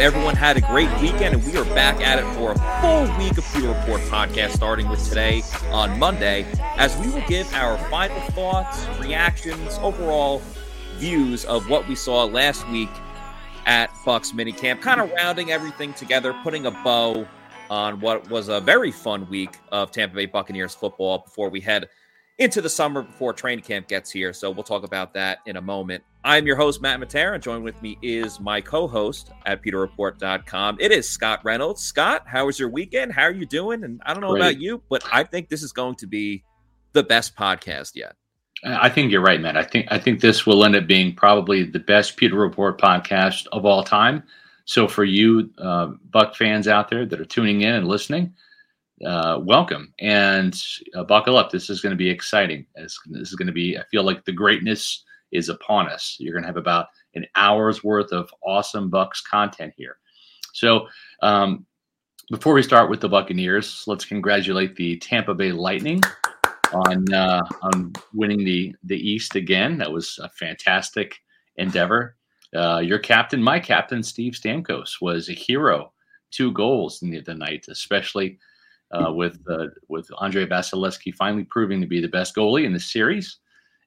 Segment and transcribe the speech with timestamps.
[0.00, 3.18] Hope everyone had a great weekend, and we are back at it for a full
[3.18, 5.42] week of Pewter Report podcast, starting with today
[5.72, 6.46] on Monday,
[6.78, 10.40] as we will give our final thoughts, reactions, overall
[10.96, 12.88] views of what we saw last week
[13.66, 17.28] at Bucks minicamp, kind of rounding everything together, putting a bow
[17.68, 21.90] on what was a very fun week of Tampa Bay Buccaneers football before we head
[22.38, 24.32] into the summer before training camp gets here.
[24.32, 26.02] So we'll talk about that in a moment.
[26.22, 30.76] I'm your host, Matt Matera, and joined with me is my co-host at PewterReport.com.
[30.78, 31.82] It is Scott Reynolds.
[31.82, 33.12] Scott, how was your weekend?
[33.12, 33.84] How are you doing?
[33.84, 34.40] And I don't know Great.
[34.40, 36.44] about you, but I think this is going to be
[36.92, 38.16] the best podcast yet.
[38.62, 39.56] I think you're right, Matt.
[39.56, 43.46] I think I think this will end up being probably the best Pewter Report podcast
[43.52, 44.22] of all time.
[44.66, 48.34] So for you uh, Buck fans out there that are tuning in and listening,
[49.06, 50.62] uh, welcome and
[50.94, 51.50] uh, buckle up.
[51.50, 52.66] This is going to be exciting.
[52.76, 53.78] This, this is going to be.
[53.78, 56.16] I feel like the greatness is upon us.
[56.18, 59.98] You're going to have about an hour's worth of awesome Bucks content here.
[60.52, 60.88] So
[61.22, 61.66] um,
[62.30, 66.02] before we start with the Buccaneers, let's congratulate the Tampa Bay Lightning
[66.72, 69.78] on uh, on winning the the East again.
[69.78, 71.16] That was a fantastic
[71.56, 72.16] endeavor.
[72.54, 75.92] Uh, your captain, my captain, Steve Stamkos, was a hero.
[76.30, 78.38] Two goals in the, night, especially
[78.92, 82.80] uh, with uh, with Andre Vasilevskiy finally proving to be the best goalie in the
[82.80, 83.38] series,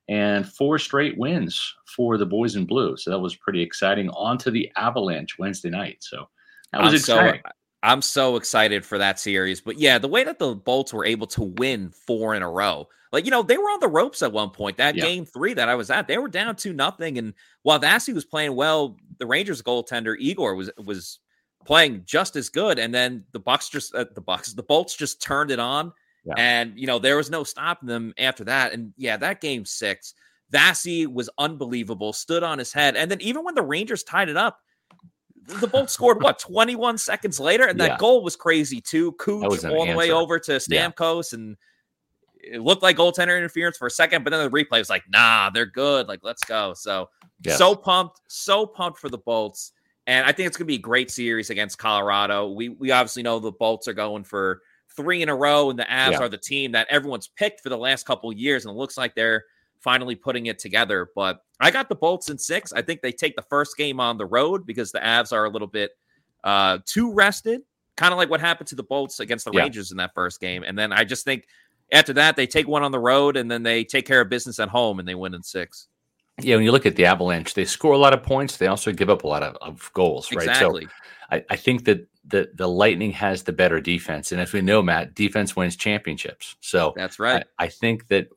[0.09, 2.97] and four straight wins for the boys in blue.
[2.97, 4.09] So that was pretty exciting.
[4.09, 5.97] On to the Avalanche Wednesday night.
[6.01, 6.27] So
[6.71, 7.41] that was I'm exciting.
[7.45, 7.51] So,
[7.83, 9.59] I'm so excited for that series.
[9.59, 12.87] But yeah, the way that the Bolts were able to win four in a row,
[13.11, 14.77] like you know, they were on the ropes at one point.
[14.77, 15.03] That yeah.
[15.03, 18.25] game three that I was at, they were down two nothing, and while Vasi was
[18.25, 21.19] playing well, the Rangers goaltender Igor was was
[21.65, 22.79] playing just as good.
[22.79, 25.91] And then the Bucks just uh, the Bucks, the Bolts just turned it on,
[26.25, 26.33] yeah.
[26.37, 28.73] and you know there was no stopping them after that.
[28.73, 30.13] And yeah, that game six,
[30.53, 34.37] Vasi was unbelievable, stood on his head, and then even when the Rangers tied it
[34.37, 34.59] up
[35.45, 39.11] the Bolts scored what 21 seconds later, and that goal was crazy too.
[39.13, 41.39] Cooch all the way over to Stamkos, yeah.
[41.39, 41.57] and
[42.35, 45.49] it looked like goaltender interference for a second, but then the replay was like, nah,
[45.49, 46.07] they're good.
[46.07, 46.73] Like, let's go.
[46.73, 47.09] So
[47.43, 47.57] yes.
[47.57, 49.71] so pumped, so pumped for the Bolts.
[50.07, 52.49] And I think it's gonna be a great series against Colorado.
[52.51, 54.61] We we obviously know the Bolts are going for
[54.95, 56.19] three in a row, and the Avs yeah.
[56.19, 59.15] are the team that everyone's picked for the last couple years, and it looks like
[59.15, 59.45] they're
[59.79, 61.09] finally putting it together.
[61.15, 62.73] But I got the Bolts in six.
[62.73, 65.49] I think they take the first game on the road because the Avs are a
[65.49, 65.91] little bit
[66.43, 67.61] uh, too rested,
[67.97, 69.61] kind of like what happened to the Bolts against the yeah.
[69.61, 70.63] Rangers in that first game.
[70.63, 71.47] And then I just think
[71.91, 74.59] after that, they take one on the road and then they take care of business
[74.59, 75.87] at home and they win in six.
[76.41, 78.57] Yeah, when you look at the Avalanche, they score a lot of points.
[78.57, 80.47] They also give up a lot of, of goals, right?
[80.47, 80.85] Exactly.
[80.85, 80.89] So
[81.31, 84.81] I, I think that the the Lightning has the better defense, and as we know,
[84.81, 86.55] Matt, defense wins championships.
[86.61, 87.45] So that's right.
[87.59, 88.29] I, I think that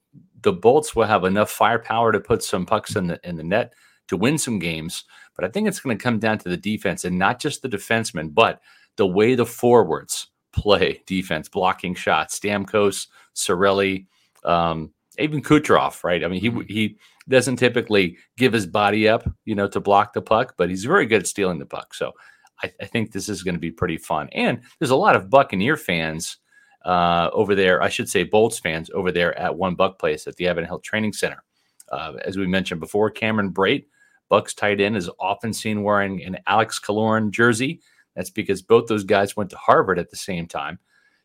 [0.42, 3.74] the Bolts will have enough firepower to put some pucks in the in the net
[4.08, 5.04] to win some games.
[5.34, 7.68] But I think it's going to come down to the defense and not just the
[7.68, 8.60] defensemen, but
[8.96, 12.38] the way the forwards play defense, blocking shots.
[12.38, 14.06] Stamkos, Cirelli,
[14.44, 16.24] um, even Kucherov, right?
[16.24, 16.72] I mean, he mm-hmm.
[16.72, 16.96] he
[17.28, 21.06] doesn't typically give his body up, you know, to block the puck, but he's very
[21.06, 21.94] good at stealing the puck.
[21.94, 22.12] So
[22.62, 24.28] I, I think this is going to be pretty fun.
[24.32, 26.38] And there's a lot of Buccaneer fans
[26.84, 27.82] uh, over there.
[27.82, 30.82] I should say Bolts fans over there at One Buck Place at the Advent Health
[30.82, 31.42] Training Center.
[31.90, 33.86] Uh, as we mentioned before, Cameron Brate,
[34.28, 37.80] Bucks tight end, is often seen wearing an Alex Killorn jersey.
[38.14, 40.78] That's because both those guys went to Harvard at the same time.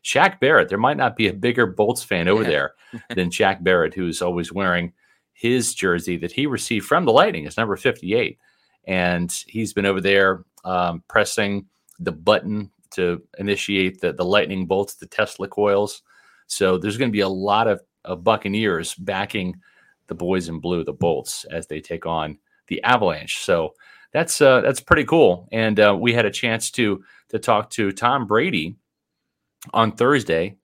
[0.04, 2.48] Shaq Barrett, there might not be a bigger Bolts fan over yeah.
[2.48, 2.74] there
[3.14, 4.92] than Shaq Barrett, who's always wearing
[5.32, 7.46] his jersey that he received from the Lightning.
[7.46, 8.38] It's number 58.
[8.84, 11.66] And he's been over there um, pressing
[11.98, 16.02] the button to initiate the, the lightning bolts, the Tesla coils.
[16.46, 19.56] So there's going to be a lot of, of Buccaneers backing
[20.08, 22.38] the boys in blue, the Bolts, as they take on
[22.68, 23.38] the Avalanche.
[23.38, 23.74] So
[24.12, 25.48] that's uh, that's pretty cool.
[25.52, 28.76] And uh, we had a chance to to talk to Tom Brady
[29.72, 30.56] on Thursday,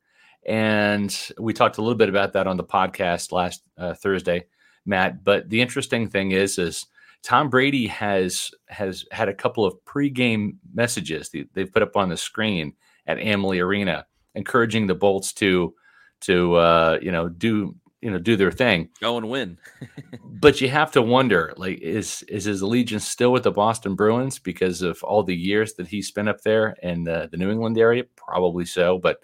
[0.44, 4.44] and we talked a little bit about that on the podcast last uh, Thursday,
[4.84, 5.24] Matt.
[5.24, 6.86] But the interesting thing is, is
[7.22, 12.16] Tom Brady has has had a couple of pregame messages they've put up on the
[12.16, 12.74] screen
[13.06, 15.74] at Amalie Arena, encouraging the Bolts to
[16.22, 19.58] to uh, you know do you know do their thing, go and win.
[20.24, 24.38] but you have to wonder, like, is is his allegiance still with the Boston Bruins
[24.38, 27.78] because of all the years that he spent up there in the, the New England
[27.78, 28.04] area?
[28.16, 29.18] Probably so, but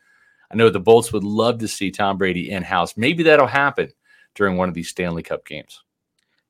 [0.51, 2.97] I know the Bolts would love to see Tom Brady in house.
[2.97, 3.91] Maybe that'll happen
[4.35, 5.84] during one of these Stanley Cup games.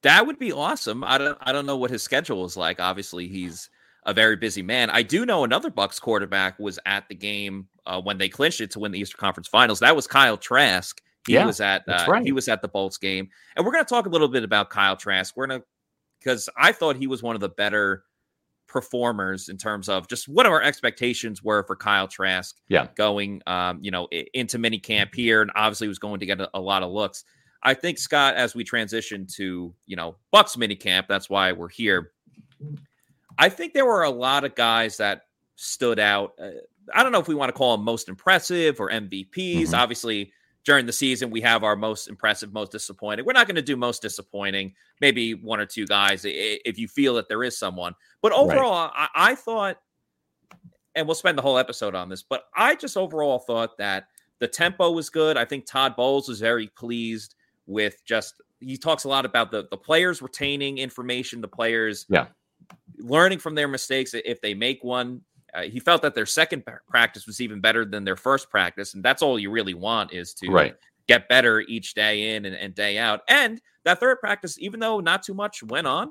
[0.04, 1.02] That would be awesome.
[1.02, 2.78] I don't I don't know what his schedule is like.
[2.78, 3.70] Obviously, he's
[4.04, 4.90] a very busy man.
[4.90, 8.70] I do know another Bucks quarterback was at the game uh, when they clinched it
[8.72, 9.80] to win the Eastern Conference Finals.
[9.80, 11.00] That was Kyle Trask.
[11.26, 12.22] He yeah, was at uh, right.
[12.22, 14.68] he was at the Bolts game, and we're going to talk a little bit about
[14.68, 15.34] Kyle Trask.
[15.34, 15.66] We're going to
[16.20, 18.04] because I thought he was one of the better
[18.68, 22.54] performers in terms of just what our expectations were for Kyle Trask.
[22.68, 26.42] Yeah, going um, you know into mini camp here, and obviously was going to get
[26.42, 27.24] a, a lot of looks.
[27.64, 31.68] I think Scott, as we transition to you know Bucks mini camp, that's why we're
[31.68, 32.12] here.
[33.38, 35.22] I think there were a lot of guys that
[35.56, 36.34] stood out.
[36.40, 36.50] Uh,
[36.92, 39.30] I don't know if we want to call them most impressive or MVPs.
[39.34, 39.74] Mm-hmm.
[39.74, 40.32] Obviously,
[40.64, 43.24] during the season, we have our most impressive, most disappointing.
[43.24, 47.14] We're not going to do most disappointing, maybe one or two guys if you feel
[47.14, 47.94] that there is someone.
[48.22, 49.08] But overall, right.
[49.14, 49.78] I, I thought,
[50.94, 54.08] and we'll spend the whole episode on this, but I just overall thought that
[54.38, 55.36] the tempo was good.
[55.36, 57.34] I think Todd Bowles was very pleased
[57.66, 62.26] with just he talks a lot about the the players retaining information, the players yeah
[62.98, 65.22] learning from their mistakes if they make one.
[65.52, 69.04] Uh, he felt that their second practice was even better than their first practice, and
[69.04, 70.74] that's all you really want is to right.
[71.06, 73.20] get better each day in and, and day out.
[73.28, 76.10] And that third practice, even though not too much went on,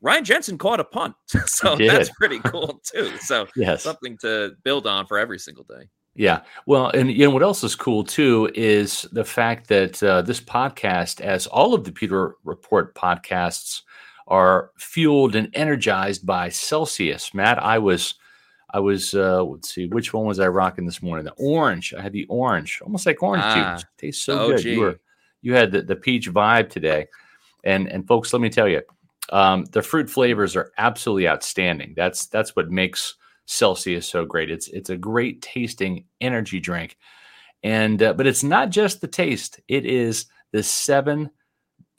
[0.00, 1.14] Ryan Jensen caught a punt,
[1.46, 3.16] so that's pretty cool too.
[3.18, 3.84] So yes.
[3.84, 5.88] something to build on for every single day.
[6.16, 6.42] Yeah.
[6.64, 10.40] Well, and you know what else is cool too is the fact that uh, this
[10.40, 13.82] podcast, as all of the Pewter Report podcasts,
[14.26, 17.32] are fueled and energized by Celsius.
[17.34, 18.14] Matt, I was,
[18.72, 21.24] I was, uh, let's see, which one was I rocking this morning?
[21.24, 21.94] The orange.
[21.96, 23.84] I had the orange, almost like orange ah, juice.
[23.98, 24.64] Tastes so good.
[24.64, 25.00] You were,
[25.42, 27.06] you had the, the peach vibe today,
[27.62, 28.82] and and folks, let me tell you,
[29.30, 31.94] um, the fruit flavors are absolutely outstanding.
[31.96, 33.16] That's that's what makes
[33.46, 34.50] Celsius is so great.
[34.50, 36.98] It's it's a great tasting energy drink,
[37.62, 39.60] and uh, but it's not just the taste.
[39.68, 41.30] It is the seven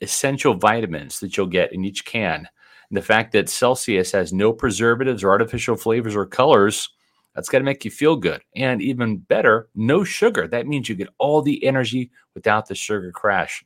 [0.00, 2.48] essential vitamins that you'll get in each can.
[2.90, 6.88] And the fact that Celsius has no preservatives or artificial flavors or colors,
[7.34, 8.40] that's got to make you feel good.
[8.56, 10.48] And even better, no sugar.
[10.48, 13.64] That means you get all the energy without the sugar crash.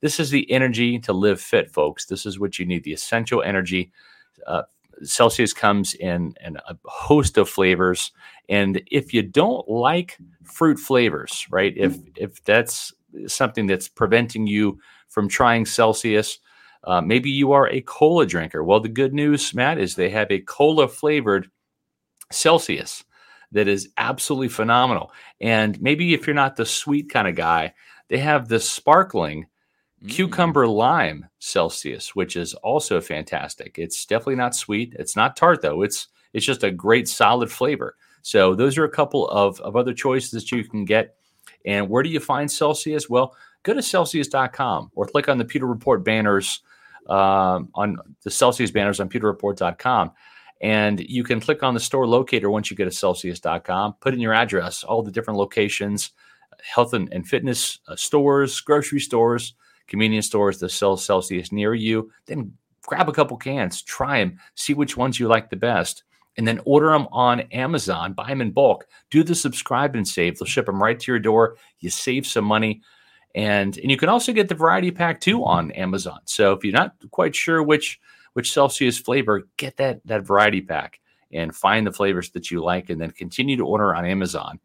[0.00, 2.06] This is the energy to live fit, folks.
[2.06, 3.92] This is what you need the essential energy.
[4.46, 4.62] Uh,
[5.04, 8.12] Celsius comes in, in a host of flavors.
[8.48, 12.92] And if you don't like fruit flavors, right, if, if that's
[13.26, 14.78] something that's preventing you
[15.08, 16.38] from trying Celsius,
[16.84, 18.64] uh, maybe you are a cola drinker.
[18.64, 21.48] Well, the good news, Matt, is they have a cola flavored
[22.30, 23.04] Celsius
[23.52, 25.12] that is absolutely phenomenal.
[25.40, 27.74] And maybe if you're not the sweet kind of guy,
[28.08, 29.46] they have the sparkling
[30.02, 30.08] mm.
[30.08, 33.78] cucumber lime Celsius, which is also fantastic.
[33.78, 34.94] It's definitely not sweet.
[34.98, 35.82] It's not tart though.
[35.82, 37.96] It's it's just a great solid flavor.
[38.22, 41.16] So those are a couple of, of other choices that you can get.
[41.66, 43.10] And where do you find Celsius?
[43.10, 46.60] Well, go to Celsius.com or click on the Pewter Report banners
[47.08, 50.12] um, on the Celsius banners on pewterreport.com.
[50.60, 54.20] And you can click on the store locator once you get to Celsius.com, put in
[54.20, 56.12] your address, all the different locations,
[56.62, 59.54] health and, and fitness uh, stores, grocery stores,
[59.86, 62.10] convenience stores that sell Celsius near you.
[62.26, 62.52] Then
[62.82, 66.04] grab a couple cans, try them, see which ones you like the best,
[66.36, 68.12] and then order them on Amazon.
[68.12, 68.86] Buy them in bulk.
[69.10, 70.38] Do the subscribe and save.
[70.38, 71.56] They'll ship them right to your door.
[71.80, 72.82] You save some money.
[73.34, 76.20] And, and you can also get the variety pack too on Amazon.
[76.24, 78.00] So if you're not quite sure which
[78.34, 81.00] which Celsius flavor, get that that variety pack
[81.32, 84.58] and find the flavors that you like, and then continue to order on Amazon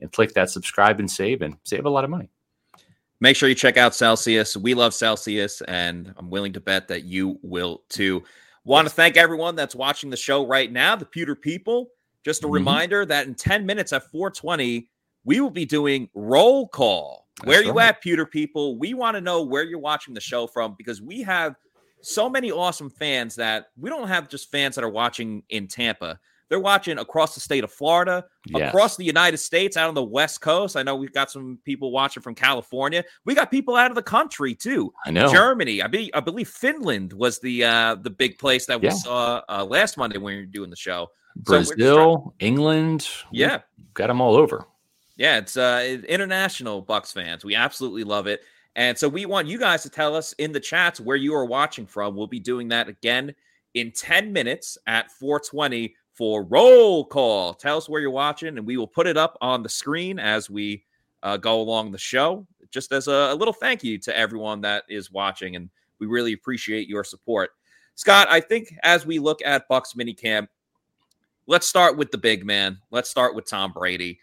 [0.00, 2.30] and click that subscribe and save and save a lot of money.
[3.20, 4.56] Make sure you check out Celsius.
[4.56, 8.22] We love Celsius, and I'm willing to bet that you will too.
[8.64, 11.88] Want to thank everyone that's watching the show right now, the Pewter people.
[12.24, 12.54] Just a mm-hmm.
[12.54, 14.88] reminder that in 10 minutes at 420,
[15.24, 17.28] we will be doing roll call.
[17.38, 18.78] That's where you at, Pewter people?
[18.78, 21.56] We want to know where you're watching the show from because we have
[22.02, 26.18] so many awesome fans that we don't have just fans that are watching in Tampa.
[26.50, 28.68] They're watching across the state of Florida, yes.
[28.68, 30.76] across the United States, out on the West Coast.
[30.76, 33.04] I know we've got some people watching from California.
[33.24, 34.92] We got people out of the country too.
[35.06, 35.80] I know Germany.
[35.80, 38.94] I, be, I believe Finland was the uh, the big place that we yeah.
[38.94, 41.08] saw uh, last Monday when we were doing the show.
[41.36, 43.08] Brazil, so England.
[43.30, 43.60] Yeah,
[43.94, 44.66] got them all over.
[45.16, 47.44] Yeah, it's uh, international Bucks fans.
[47.44, 48.42] We absolutely love it.
[48.74, 51.44] And so we want you guys to tell us in the chats where you are
[51.44, 52.16] watching from.
[52.16, 53.34] We'll be doing that again
[53.74, 57.54] in 10 minutes at 420 for roll call.
[57.54, 60.50] Tell us where you're watching, and we will put it up on the screen as
[60.50, 60.84] we
[61.22, 64.84] uh, go along the show, just as a, a little thank you to everyone that
[64.88, 65.56] is watching.
[65.56, 67.50] And we really appreciate your support.
[67.94, 70.48] Scott, I think as we look at Bucks minicamp,
[71.46, 72.78] let's start with the big man.
[72.90, 74.18] Let's start with Tom Brady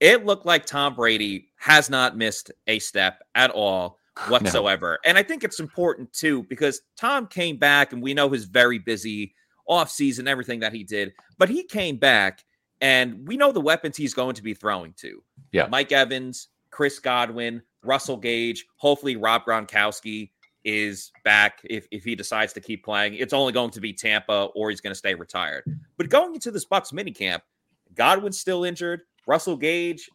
[0.00, 4.98] it looked like Tom Brady has not missed a step at all whatsoever.
[5.04, 5.10] No.
[5.10, 8.78] And I think it's important too because Tom came back and we know his very
[8.78, 9.34] busy
[9.68, 12.44] offseason, everything that he did, but he came back
[12.80, 15.22] and we know the weapons he's going to be throwing to.
[15.52, 15.66] Yeah.
[15.66, 20.30] Mike Evans, Chris Godwin, Russell Gage, hopefully Rob Gronkowski
[20.64, 23.14] is back if, if he decides to keep playing.
[23.14, 25.64] It's only going to be Tampa or he's going to stay retired.
[25.96, 27.40] But going into this Bucs minicamp,
[27.94, 29.02] Godwin's still injured.
[29.26, 30.10] Russell Gage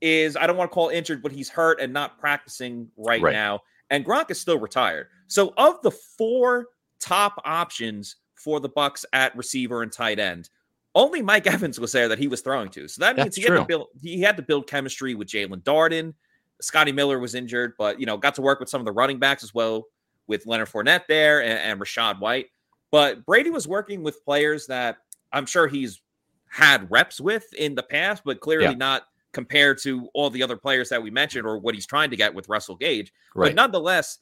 [0.00, 3.32] is, I don't want to call injured, but he's hurt and not practicing right, right.
[3.32, 3.60] now.
[3.90, 5.08] And Gronk is still retired.
[5.26, 6.68] So of the four
[7.00, 10.50] top options for the Bucks at receiver and tight end,
[10.94, 12.88] only Mike Evans was there that he was throwing to.
[12.88, 16.14] So that means he had to build he had to build chemistry with Jaelon Darden.
[16.60, 19.18] Scotty Miller was injured, but you know, got to work with some of the running
[19.18, 19.84] backs as well
[20.26, 22.46] with Leonard Fournette there and, and Rachaad White.
[22.90, 24.98] But Brady was working with players that
[25.32, 26.00] I'm sure he's
[26.48, 28.72] had reps with in the past, but clearly yeah.
[28.72, 32.16] not compared to all the other players that we mentioned or what he's trying to
[32.16, 33.12] get with Russell Gage.
[33.34, 33.48] Right.
[33.48, 34.18] But nonetheless,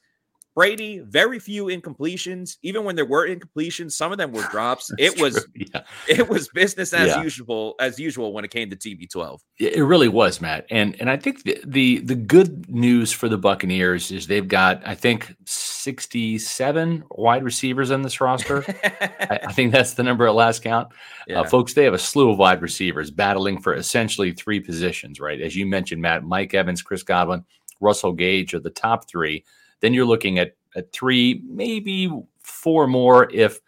[0.57, 2.57] Brady, very few incompletions.
[2.63, 4.91] Even when there were incompletions, some of them were drops.
[4.97, 5.83] it was yeah.
[6.09, 7.21] it was business as yeah.
[7.21, 9.37] usual as usual when it came to TB12.
[9.59, 10.65] It really was, Matt.
[10.71, 14.81] And and I think the, the the good news for the Buccaneers is they've got
[14.83, 18.65] I think 67 wide receivers on this roster.
[18.83, 20.87] I, I, think that's the number at last count.
[21.27, 21.41] Uh, yeah.
[21.41, 25.41] Uh, folks, they have a slew of wide receivers battling for essentially three positions, right?
[25.41, 27.43] As you mentioned, Matt, Mike Evans, Chris Godwin,
[27.81, 29.43] Russell Gage are the top three.
[29.79, 33.59] Then you're looking at, at three, maybe four more if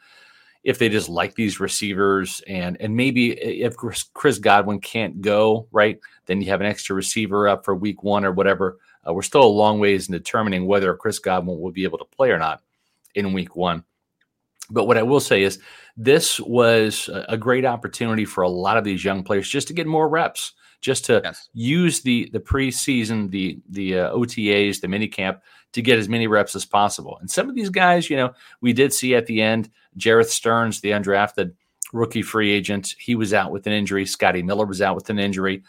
[0.63, 5.99] if they just like these receivers and and maybe if Chris Godwin can't go right,
[6.25, 8.77] then you have an extra receiver up for week one or whatever.
[9.07, 12.05] Uh, we're still a long ways in determining whether Chris Godwin will be able to
[12.05, 12.61] play or not
[13.15, 13.83] in week one.
[14.69, 15.59] But what I will say is
[15.97, 19.87] this was a great opportunity for a lot of these young players just to get
[19.87, 21.49] more reps, just to yes.
[21.53, 25.39] use the the preseason, the the uh, OTAs, the minicamp
[25.73, 27.17] to get as many reps as possible.
[27.19, 30.81] And some of these guys, you know, we did see at the end, Jerreth Stearns,
[30.81, 31.53] the undrafted
[31.93, 34.05] rookie free agent, he was out with an injury.
[34.05, 35.63] Scotty Miller was out with an injury.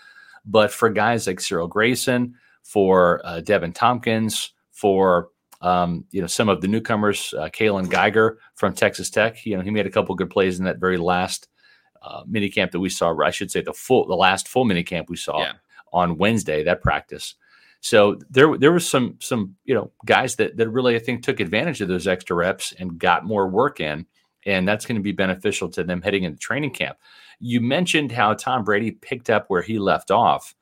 [0.46, 5.28] But for guys like Cyril Grayson, for uh, Deven Thompkins, for
[5.60, 9.44] um, you know some of the newcomers, uh, Kaylon Geiger from Texas Tech.
[9.44, 11.48] You know he made a couple good plays in that very last
[12.02, 13.16] uh, mini camp that we saw.
[13.20, 15.52] I should say the full, the last full mini camp we saw yeah.
[15.92, 16.62] on Wednesday.
[16.64, 17.34] That practice.
[17.80, 21.40] So there there was some some you know guys that that really I think took
[21.40, 24.06] advantage of those extra reps and got more work in,
[24.44, 26.98] and that's going to be beneficial to them heading into training camp.
[27.38, 30.54] You mentioned how Tom Brady picked up where he left off,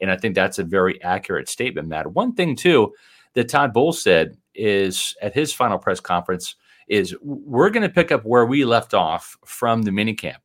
[0.00, 2.12] and I think that's a very accurate statement, Matt.
[2.12, 2.92] One thing too
[3.34, 6.56] that Todd Bowles said is at his final press conference
[6.88, 10.38] is we're going to pick up where we left off from the minicamp.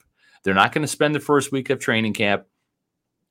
[0.44, 2.46] They're not going to spend the first week of training camp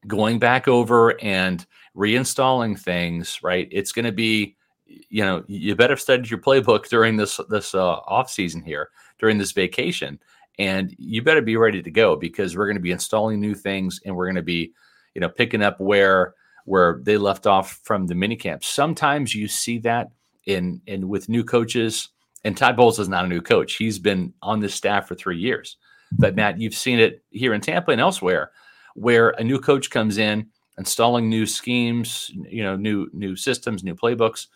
[0.07, 1.65] going back over and
[1.97, 3.69] reinstalling things, right?
[3.71, 7.97] It's going to be, you know, you better study your playbook during this this uh,
[8.07, 10.19] off season here, during this vacation,
[10.59, 14.01] and you better be ready to go because we're going to be installing new things
[14.05, 14.73] and we're going to be,
[15.15, 16.35] you know, picking up where
[16.65, 18.63] where they left off from the mini minicamp.
[18.63, 20.09] Sometimes you see that
[20.47, 22.11] in in with new coaches,
[22.45, 25.39] and Todd Bowles is not a new coach; he's been on this staff for three
[25.39, 25.77] years.
[26.13, 28.53] But Matt, you've seen it here in Tampa and elsewhere
[28.95, 30.49] where a new coach comes in,
[30.79, 34.47] installing new schemes, you know, new new systems, new playbooks,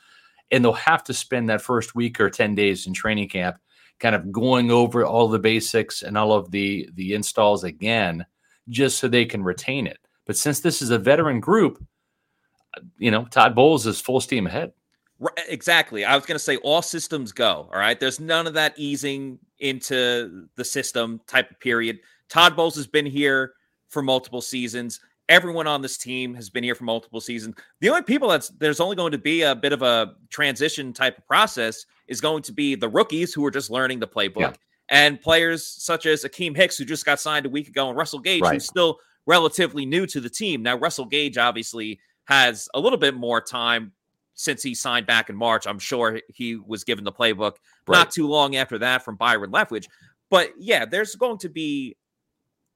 [0.50, 3.56] and they'll have to spend that first week or 10 days in training camp
[3.98, 8.26] kind of going over all the basics and all of the the installs again
[8.68, 9.98] just so they can retain it.
[10.26, 11.84] But since this is a veteran group,
[12.98, 14.72] you know, Todd Bowles is full steam ahead.
[15.48, 16.04] Exactly.
[16.04, 17.68] I was going to say all systems go.
[17.72, 17.98] All right.
[17.98, 22.00] There's none of that easing into the system type of period.
[22.28, 23.54] Todd Bowles has been here
[23.88, 25.00] for multiple seasons.
[25.28, 27.54] Everyone on this team has been here for multiple seasons.
[27.80, 31.16] The only people that's there's only going to be a bit of a transition type
[31.16, 34.52] of process is going to be the rookies who are just learning the playbook yeah.
[34.90, 38.18] and players such as Akiem Hicks, who just got signed a week ago, and Russell
[38.18, 38.54] Gage, right.
[38.54, 40.62] who's still relatively new to the team.
[40.62, 43.92] Now, Russell Gage obviously has a little bit more time
[44.34, 45.66] since he signed back in March.
[45.66, 47.98] I'm sure he was given the playbook right.
[47.98, 49.86] not too long after that from Byron Leftwich.
[50.30, 51.96] But yeah, there's going to be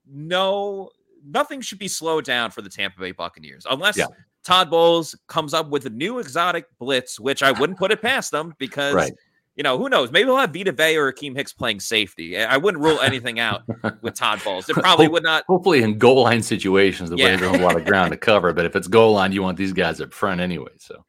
[0.07, 0.91] no
[1.27, 4.07] nothing should be slowed down for the Tampa Bay Buccaneers unless yeah.
[4.45, 8.31] Todd Bowles comes up with a new exotic blitz, which I wouldn't put it past
[8.31, 9.13] them because right.
[9.57, 12.39] you know who knows maybe we'll have Vita Vea or Akiem Hicks playing safety.
[12.39, 13.63] I wouldn't rule anything out
[14.03, 14.69] with Todd Bowles.
[14.69, 15.45] It probably would not.
[15.49, 17.37] Hopefully, in goal line situations, the yeah.
[17.37, 18.53] there's a lot of ground to cover.
[18.53, 20.73] But if it's goal line, you want these guys up front anyway.
[20.79, 21.05] So.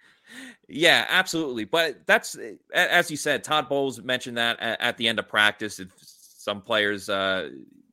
[0.68, 1.66] Yeah, absolutely.
[1.66, 2.38] But that's
[2.74, 3.44] as you said.
[3.44, 5.80] Todd Bowles mentioned that at, the end of practice.
[5.80, 7.50] If some players uh,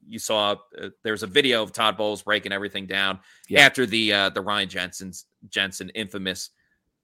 [0.08, 3.60] you saw uh, there's a video of Todd Bowles breaking everything down yeah.
[3.60, 6.50] after the uh, the Ryan Jensen's Jensen infamous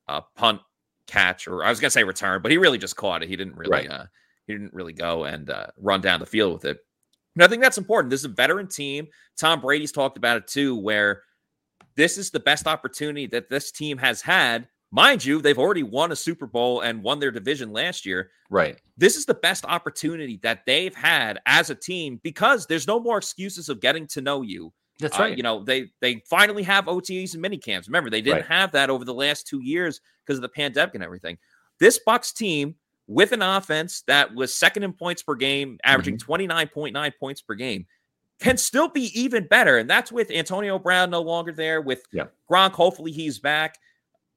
[0.08, 0.60] uh, punt
[1.06, 3.28] catch, or I was gonna say return, but he really just caught it.
[3.28, 3.90] He didn't really right.
[3.90, 4.04] uh,
[4.46, 6.78] he didn't really go and uh, run down the field with it.
[7.36, 8.10] And I think that's important.
[8.10, 9.06] This is a veteran team.
[9.38, 11.22] Tom Brady's talked about it too, where
[11.94, 16.10] this is the best opportunity that this team has had Mind you, they've already won
[16.10, 18.30] a Super Bowl and won their division last year.
[18.50, 18.80] Right.
[18.96, 23.18] This is the best opportunity that they've had as a team because there's no more
[23.18, 24.72] excuses of getting to know you.
[24.98, 25.32] That's right.
[25.32, 27.88] Uh, you know, they they finally have OTAs and mini camps.
[27.88, 28.46] Remember, they didn't right.
[28.46, 31.38] have that over the last two years because of the pandemic and everything.
[31.78, 32.74] This Bucs team
[33.06, 36.32] with an offense that was second in points per game, averaging mm-hmm.
[36.32, 37.86] 29.9 points per game,
[38.40, 39.78] can still be even better.
[39.78, 42.26] And that's with Antonio Brown no longer there, with yeah.
[42.50, 43.76] Gronk, hopefully he's back.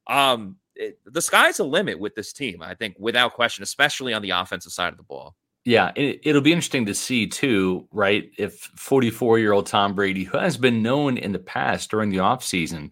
[0.08, 4.22] Um, it, the sky's the limit with this team, I think, without question, especially on
[4.22, 5.36] the offensive side of the ball.
[5.66, 8.30] Yeah, it, will be interesting to see too, right?
[8.38, 12.18] If 44 year old Tom Brady, who has been known in the past during the
[12.18, 12.92] offseason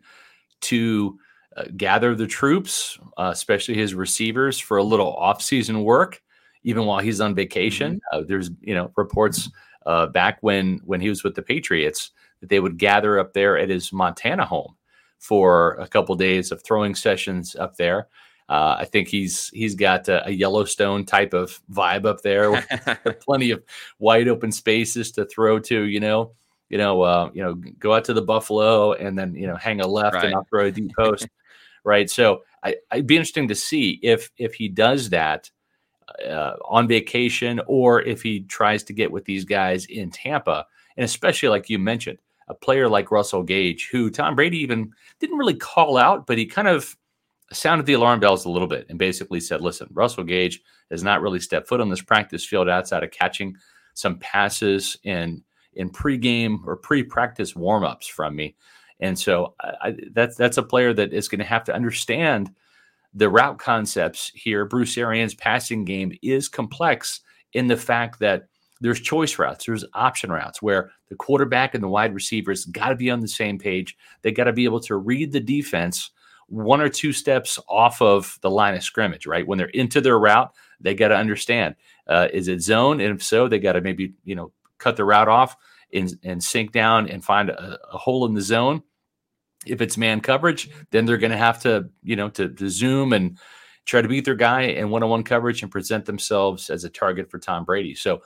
[0.61, 1.19] to
[1.57, 6.21] uh, gather the troops, uh, especially his receivers, for a little offseason work,
[6.63, 7.95] even while he's on vacation.
[7.95, 8.19] Mm-hmm.
[8.19, 9.49] Uh, there's, you know, reports
[9.85, 13.57] uh, back when when he was with the Patriots that they would gather up there
[13.57, 14.75] at his Montana home
[15.21, 18.07] for a couple days of throwing sessions up there.
[18.49, 22.67] Uh, I think he's he's got a, a, Yellowstone type of vibe up there, with
[23.21, 23.63] plenty of
[23.99, 25.83] wide open spaces to throw to.
[25.83, 26.31] You know,
[26.67, 29.79] you know, uh, you know, go out to the Buffalo and then you know hang
[29.79, 30.25] a left right.
[30.25, 31.29] and I'll throw a deep post.
[31.85, 32.09] right.
[32.09, 35.49] So I, would be interesting to see if if he does that
[36.27, 40.65] uh, on vacation or if he tries to get with these guys in Tampa,
[40.97, 42.17] and especially like you mentioned,
[42.51, 46.45] a player like Russell Gage, who Tom Brady even didn't really call out, but he
[46.45, 46.97] kind of
[47.53, 51.21] sounded the alarm bells a little bit and basically said, listen, Russell Gage has not
[51.21, 53.55] really stepped foot on this practice field outside of catching
[53.93, 55.43] some passes in
[55.73, 58.55] in pregame or pre-practice warmups from me.
[58.99, 62.51] And so I, that's that's a player that is going to have to understand
[63.13, 64.65] the route concepts here.
[64.65, 67.21] Bruce Arians' passing game is complex
[67.53, 68.47] in the fact that
[68.81, 72.95] there's choice routes, there's option routes where the quarterback and the wide receivers got to
[72.95, 73.97] be on the same page.
[74.21, 76.09] They got to be able to read the defense
[76.47, 79.45] one or two steps off of the line of scrimmage, right?
[79.45, 81.75] When they're into their route, they got to understand
[82.07, 83.01] uh, is it zone?
[83.01, 85.57] And if so, they got to maybe, you know, cut the route off
[85.93, 88.81] and, and sink down and find a, a hole in the zone.
[89.65, 93.11] If it's man coverage, then they're going to have to, you know, to, to zoom
[93.11, 93.37] and
[93.83, 96.89] try to beat their guy in one on one coverage and present themselves as a
[96.89, 97.95] target for Tom Brady.
[97.95, 98.21] So,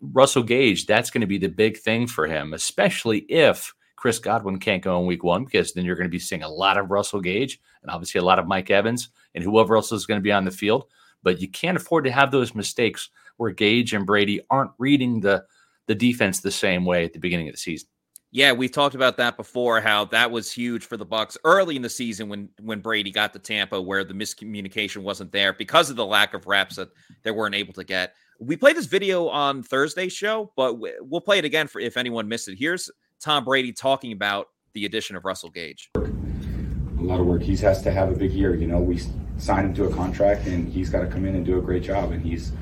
[0.00, 4.58] Russell Gage, that's going to be the big thing for him, especially if Chris Godwin
[4.58, 6.90] can't go in week one, because then you're going to be seeing a lot of
[6.90, 10.24] Russell Gage and obviously a lot of Mike Evans and whoever else is going to
[10.24, 10.84] be on the field.
[11.22, 15.44] But you can't afford to have those mistakes where Gage and Brady aren't reading the
[15.86, 17.88] the defense the same way at the beginning of the season.
[18.30, 19.80] Yeah, we've talked about that before.
[19.80, 23.32] How that was huge for the Bucks early in the season when when Brady got
[23.32, 26.90] to Tampa, where the miscommunication wasn't there because of the lack of reps that
[27.22, 28.14] they weren't able to get.
[28.40, 32.28] We played this video on Thursday's show, but we'll play it again for if anyone
[32.28, 32.56] missed it.
[32.56, 32.88] Here's
[33.20, 35.90] Tom Brady talking about the addition of Russell Gage.
[35.96, 36.00] A
[37.02, 37.42] lot of work.
[37.42, 38.54] He has to have a big year.
[38.54, 39.00] You know, we
[39.38, 41.82] signed him to a contract, and he's got to come in and do a great
[41.82, 42.12] job.
[42.12, 42.52] And he's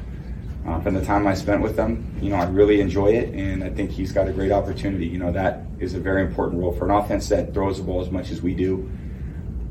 [0.66, 3.62] uh, from the time I spent with them, you know, I really enjoy it, and
[3.62, 5.06] I think he's got a great opportunity.
[5.06, 8.00] You know, that is a very important role for an offense that throws the ball
[8.00, 8.90] as much as we do.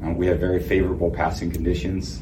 [0.06, 2.22] Uh, we have very favorable passing conditions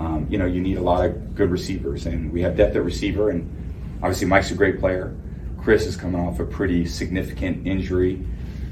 [0.00, 2.82] um, you know, you need a lot of good receivers, and we have depth at
[2.82, 5.14] receiver, and obviously Mike's a great player.
[5.58, 8.24] Chris is coming off a pretty significant injury,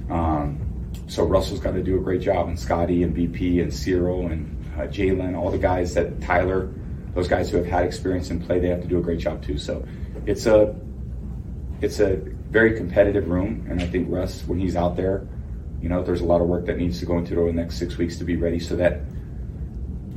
[0.08, 0.58] um,
[1.06, 4.64] so Russell's got to do a great job, and Scotty and BP and Cyril and
[4.74, 6.72] uh, Jalen, all the guys that Tyler,
[7.14, 9.42] those guys who have had experience in play, they have to do a great job
[9.42, 9.58] too.
[9.58, 9.86] So
[10.24, 10.74] it's a
[11.82, 12.16] it's a
[12.50, 15.28] very competitive room, and I think Russ, when he's out there,
[15.82, 17.98] you know, there's a lot of work that needs to go into the next six
[17.98, 19.02] weeks to be ready, so that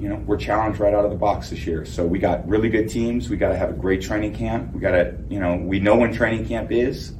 [0.02, 1.86] you know, we're challenged right out of the box this year.
[1.86, 3.30] So we got really good teams.
[3.30, 4.74] We got to have a great training camp.
[4.74, 7.14] We got to, you know, we know when training camp is.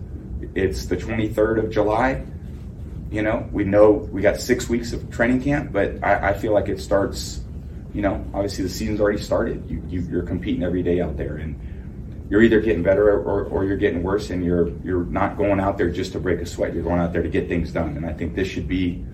[0.56, 2.26] It's the 23rd of July.
[3.12, 6.54] You know, we know we got six weeks of training camp, but I, I feel
[6.54, 7.42] like it starts,
[7.94, 9.70] you know, obviously the season's already started.
[9.70, 13.64] You, you, you're competing every day out there and you're either getting better or, or
[13.64, 16.74] you're getting worse and you're, you're not going out there just to break a sweat.
[16.74, 17.96] You're going out there to get things done.
[17.96, 19.06] And I think this should be,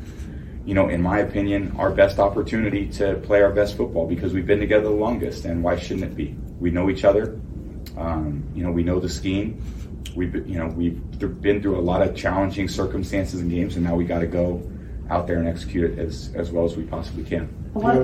[0.68, 4.46] you know, in my opinion, our best opportunity to play our best football because we've
[4.46, 6.36] been together the longest, and why shouldn't it be?
[6.60, 7.40] We know each other.
[7.96, 9.64] Um, you know, we know the scheme.
[10.14, 11.00] We've, you know, we've
[11.42, 14.70] been through a lot of challenging circumstances and games, and now we got to go
[15.10, 18.04] out there and execute it as as well as we possibly can.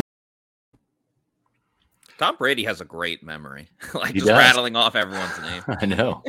[2.17, 4.38] Tom Brady has a great memory, like he just does.
[4.38, 5.63] rattling off everyone's name.
[5.67, 6.23] I know.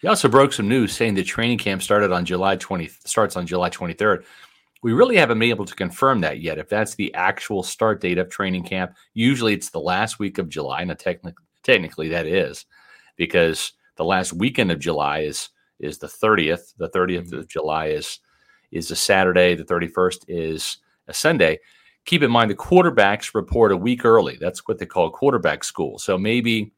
[0.00, 3.48] he also broke some news saying the training camp started on July 20 starts on
[3.48, 4.22] July 23rd.
[4.82, 6.58] We really haven't been able to confirm that yet.
[6.58, 10.48] If that's the actual start date of training camp, usually it's the last week of
[10.48, 10.82] July.
[10.84, 12.66] Now, technically, technically that is
[13.16, 16.74] because the last weekend of July is is the 30th.
[16.78, 17.38] The 30th mm-hmm.
[17.38, 18.18] of July is
[18.70, 19.54] is a Saturday.
[19.54, 21.58] The 31st is a Sunday.
[22.04, 24.36] keep in mind the quarterbacks report a week early.
[24.40, 25.98] That's what they call quarterback school.
[25.98, 26.72] So maybe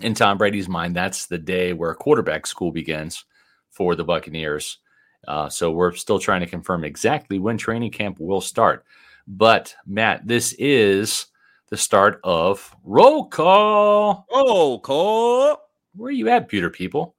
[0.00, 3.24] in Tom Brady's mind, that's the day where quarterback school begins
[3.70, 4.78] for the Buccaneers.
[5.26, 8.84] Uh, so we're still trying to confirm exactly when training camp will start.
[9.26, 11.26] But Matt, this is
[11.70, 14.26] the start of roll call.
[14.30, 15.58] Roll call.
[15.94, 17.14] Where are you at, Pewter people?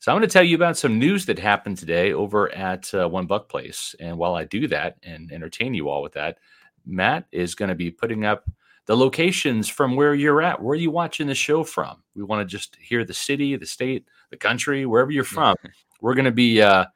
[0.00, 3.08] So I'm going to tell you about some news that happened today over at uh,
[3.08, 3.96] One Buck Place.
[3.98, 6.38] And while I do that and entertain you all with that,
[6.86, 8.48] Matt is going to be putting up
[8.86, 10.62] the locations from where you're at.
[10.62, 12.02] Where are you watching the show from?
[12.14, 15.56] We want to just hear the city, the state, the country, wherever you're from.
[16.00, 16.86] We're going to be uh,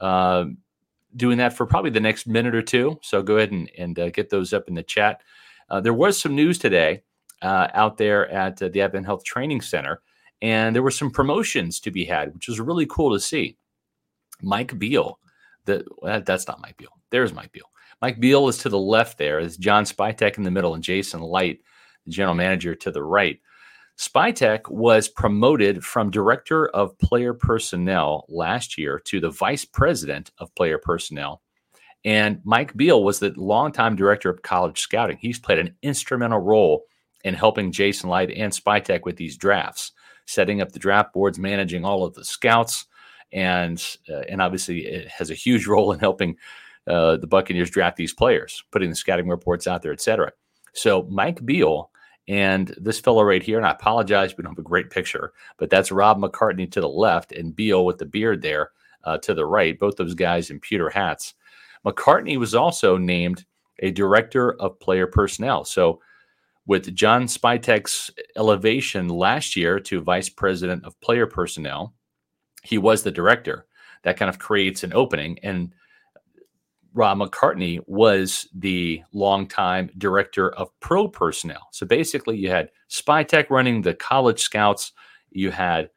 [0.00, 0.46] uh,
[1.16, 2.98] doing that for probably the next minute or two.
[3.02, 5.22] So go ahead and, and uh, get those up in the chat.
[5.68, 7.02] Uh, there was some news today
[7.42, 10.00] uh, out there at uh, the Advent Health Training Center,
[10.42, 13.56] and there were some promotions to be had, which was really cool to see.
[14.42, 15.18] Mike Beal,
[15.64, 16.90] that's not Mike Beal.
[17.10, 17.70] There's Mike Beal.
[18.00, 19.38] Mike Beal is to the left there.
[19.38, 21.62] Is John Spytek in the middle, and Jason Licht,
[22.06, 23.38] the general manager, to the right.
[24.00, 30.54] Spytek was promoted from director of player personnel last year to the vice president of
[30.54, 31.42] player personnel.
[32.02, 35.18] And Mike Beal was the longtime director of college scouting.
[35.20, 36.84] He's played an instrumental role
[37.24, 39.92] in helping Jason Licht and Spytek with these drafts,
[40.24, 42.86] setting up the draft boards, managing all of the scouts,
[43.34, 46.36] and uh, and obviously it has a huge role in helping
[46.86, 50.32] uh, the Buccaneers draft these players, putting the scouting reports out there, et cetera.
[50.72, 51.90] So Mike Beal
[52.30, 55.68] and this fellow right here, and I apologize, we don't have a great picture, but
[55.68, 58.70] that's Rob McCartney to the left and Beal with the beard there
[59.02, 61.34] uh, to the right, both those guys in pewter hats.
[61.84, 63.44] McCartney was also named
[63.80, 65.64] a director of player personnel.
[65.64, 66.00] So,
[66.66, 71.94] with John Spytek's elevation last year to vice president of player personnel,
[72.62, 73.66] he was the director.
[74.04, 75.40] That kind of creates an opening.
[75.42, 75.74] And
[76.92, 81.68] Rob McCartney was the longtime director of pro personnel.
[81.70, 84.92] So basically, you had Spytek running the college scouts,
[85.30, 85.90] you had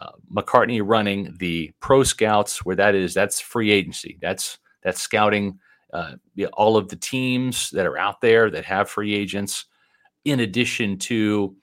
[0.00, 4.18] uh, McCartney running the pro scouts, where that is that's free agency.
[4.22, 5.58] That's that's scouting
[5.92, 6.12] uh,
[6.54, 9.66] all of the teams that are out there that have free agents,
[10.24, 11.54] in addition to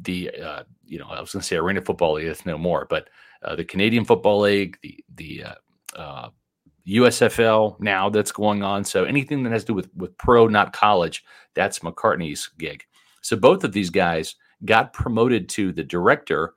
[0.00, 3.08] the uh, you know I was going to say Arena Football League, no more, but
[3.44, 5.44] uh, the Canadian Football League, the the
[5.94, 6.28] uh,
[6.86, 8.84] USFL now that's going on.
[8.84, 12.84] So anything that has to do with with pro, not college, that's McCartney's gig.
[13.20, 16.54] So both of these guys got promoted to the director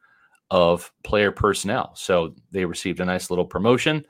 [0.52, 1.92] of player personnel.
[1.96, 4.06] So they received a nice little promotion.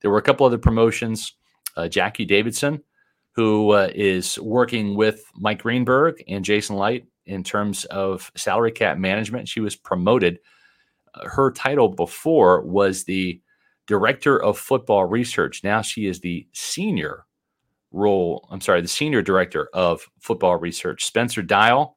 [0.00, 1.34] There were a couple other promotions.
[1.76, 2.82] Uh, Jackie Davidson,
[3.32, 8.96] who uh, is working with Mike Greenberg and Jason Licht in terms of salary cap
[8.98, 9.48] management.
[9.48, 10.38] She was promoted.
[11.14, 13.40] Uh, her title before was the
[13.86, 15.62] director of football research.
[15.62, 17.26] Now she is the senior
[17.92, 18.48] role.
[18.50, 21.04] I'm sorry, the senior director of football research.
[21.04, 21.96] Spencer Dial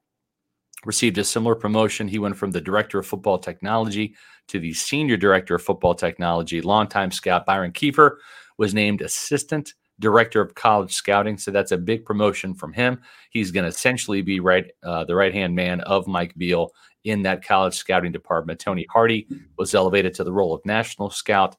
[0.84, 2.06] received a similar promotion.
[2.06, 4.14] He went from the director of football technology
[4.48, 6.60] to the senior director of football technology.
[6.60, 8.16] Longtime scout Byron Kiefer
[8.58, 11.36] was named assistant director of college scouting.
[11.36, 13.00] So that's a big promotion from him.
[13.30, 16.70] He's going to essentially be right uh, the right hand man of Mike Beal
[17.04, 18.60] in that college scouting department.
[18.60, 21.56] Tony Hardy was elevated to the role of national scout.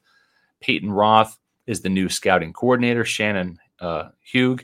[0.60, 3.04] Peyton Roth is the new scouting coordinator.
[3.04, 4.58] Shannon uh, Hugh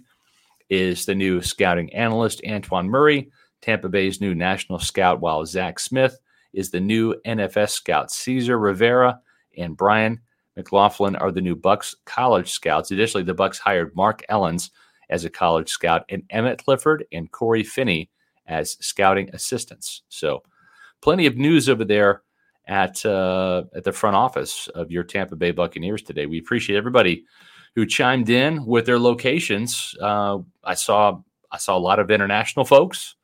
[0.69, 2.43] is the new scouting analyst.
[2.47, 3.31] Antoine Murray,
[3.63, 6.19] Tampa Bay's new national scout, while Zach Smith
[6.53, 8.11] is the new NFS scout.
[8.11, 9.21] Caesar Rivera
[9.57, 10.21] and Brian
[10.57, 12.91] McLaughlin are the new Bucks college scouts.
[12.91, 14.71] Additionally, the Bucks hired Mark Ellens
[15.11, 18.11] as a college scout and Emmett Clifford and Corey Finney
[18.47, 20.03] as scouting assistants.
[20.09, 20.43] So,
[21.01, 22.23] plenty of news over there
[22.67, 26.27] at uh, at the front office of your Tampa Bay Buccaneers today.
[26.27, 27.25] We appreciate everybody
[27.75, 29.95] who chimed in with their locations.
[30.01, 33.15] Uh, I saw I saw a lot of international folks.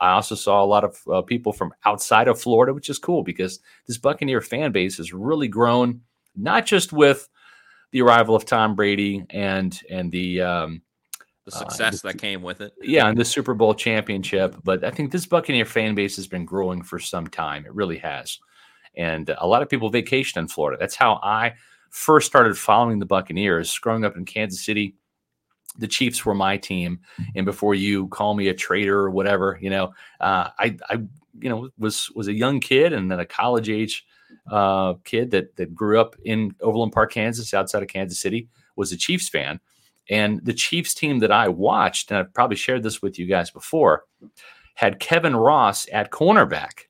[0.00, 3.22] I also saw a lot of uh, people from outside of Florida, which is cool
[3.22, 6.00] because this Buccaneer fan base has really grown,
[6.34, 7.28] not just with
[7.92, 10.82] the arrival of Tom Brady and and the um,
[11.44, 12.72] the uh, success uh, that came with it.
[12.82, 14.56] Yeah, and the Super Bowl championship.
[14.64, 17.64] But I think this Buccaneer fan base has been growing for some time.
[17.64, 18.38] It really has.
[18.96, 20.78] And a lot of people vacation in Florida.
[20.78, 21.54] That's how I
[21.90, 23.78] first started following the Buccaneers.
[23.78, 24.94] Growing up in Kansas City
[25.78, 27.00] the Chiefs were my team,
[27.34, 30.94] and before you call me a traitor or whatever, you know, uh, I, I,
[31.40, 34.04] you know, was was a young kid and then a college age
[34.50, 38.92] uh, kid that that grew up in Overland Park, Kansas, outside of Kansas City, was
[38.92, 39.60] a Chiefs fan,
[40.10, 43.50] and the Chiefs team that I watched, and I've probably shared this with you guys
[43.50, 44.04] before,
[44.74, 46.86] had Kevin Ross at cornerback,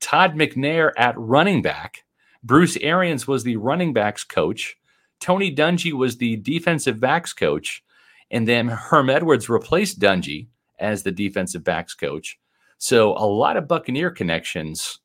[0.00, 2.04] Todd McNair at running back,
[2.42, 4.76] Bruce Arians was the running backs coach,
[5.20, 7.82] Tony Dungy was the defensive backs coach
[8.30, 12.38] And then Herm Edwards replaced Dungy as the defensive backs coach.
[12.78, 15.00] So a lot of Buccaneer connections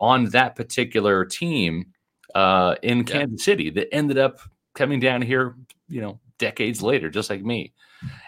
[0.00, 1.92] on that particular team
[2.34, 3.52] uh, in Kansas yeah.
[3.52, 4.40] City that ended up
[4.74, 5.56] coming down here,
[5.88, 7.72] you know, decades later, just like me.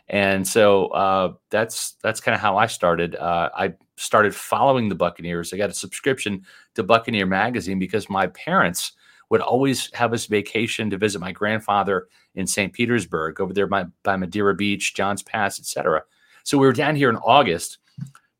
[0.08, 3.14] And so uh, that's that's kind of how I started.
[3.14, 5.52] Uh, I started following the Buccaneers.
[5.52, 8.92] I got a subscription to Buccaneer magazine because my parents
[9.28, 12.72] would always have us vacation to visit my grandfather in St.
[12.72, 16.02] Petersburg over there by, by Madeira Beach, Johns Pass, etc.
[16.44, 17.78] So we were down here in August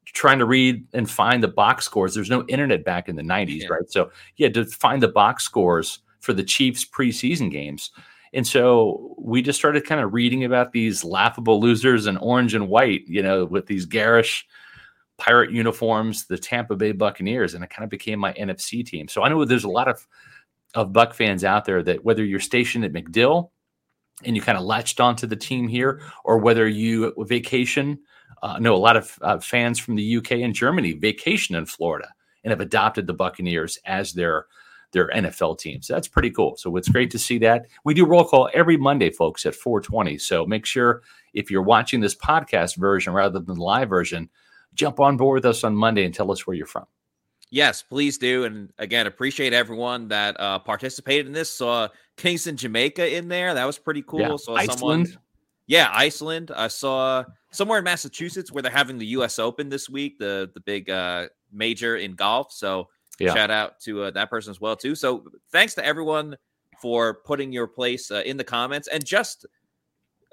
[0.07, 2.15] trying to read and find the box scores.
[2.15, 3.69] There's no internet back in the 90s, yeah.
[3.69, 3.89] right?
[3.89, 7.91] So you had to find the box scores for the Chiefs preseason games.
[8.33, 12.69] And so we just started kind of reading about these laughable losers in orange and
[12.69, 14.47] white, you know, with these garish
[15.21, 19.07] pirate uniforms, the Tampa Bay Buccaneers, and it kind of became my NFC team.
[19.07, 20.07] So I know there's a lot of
[20.75, 23.51] of Buck fans out there that whether you're stationed at MacDill
[24.25, 27.99] and you kind of latched onto the team here, or whether you vacation,
[28.43, 32.09] uh, know a lot of uh, fans from the UK and Germany vacation in Florida
[32.45, 34.47] and have adopted the Buccaneers as their
[34.93, 35.83] their NFL team.
[35.83, 36.57] So that's pretty cool.
[36.57, 37.67] So it's great to see that.
[37.85, 40.19] We do roll call every Monday, folks, at 420.
[40.19, 41.03] So make sure
[41.33, 44.29] if you're watching this podcast version rather than the live version,
[44.75, 46.87] jump on board with us on Monday and tell us where you're from.
[47.51, 48.45] Yes, please do.
[48.45, 51.51] And again, appreciate everyone that uh, participated in this.
[51.51, 53.55] Saw Kingston, Jamaica in there.
[53.55, 54.21] That was pretty cool.
[54.21, 54.37] Yeah.
[54.37, 55.09] Saw Iceland.
[55.09, 55.23] Someone,
[55.67, 56.53] yeah, Iceland.
[56.55, 59.39] I saw somewhere in Massachusetts where they're having the U.S.
[59.39, 62.53] Open this week, the the big uh, major in golf.
[62.53, 63.35] So yeah.
[63.35, 64.95] shout out to uh, that person as well too.
[64.95, 66.37] So thanks to everyone
[66.81, 69.45] for putting your place uh, in the comments and just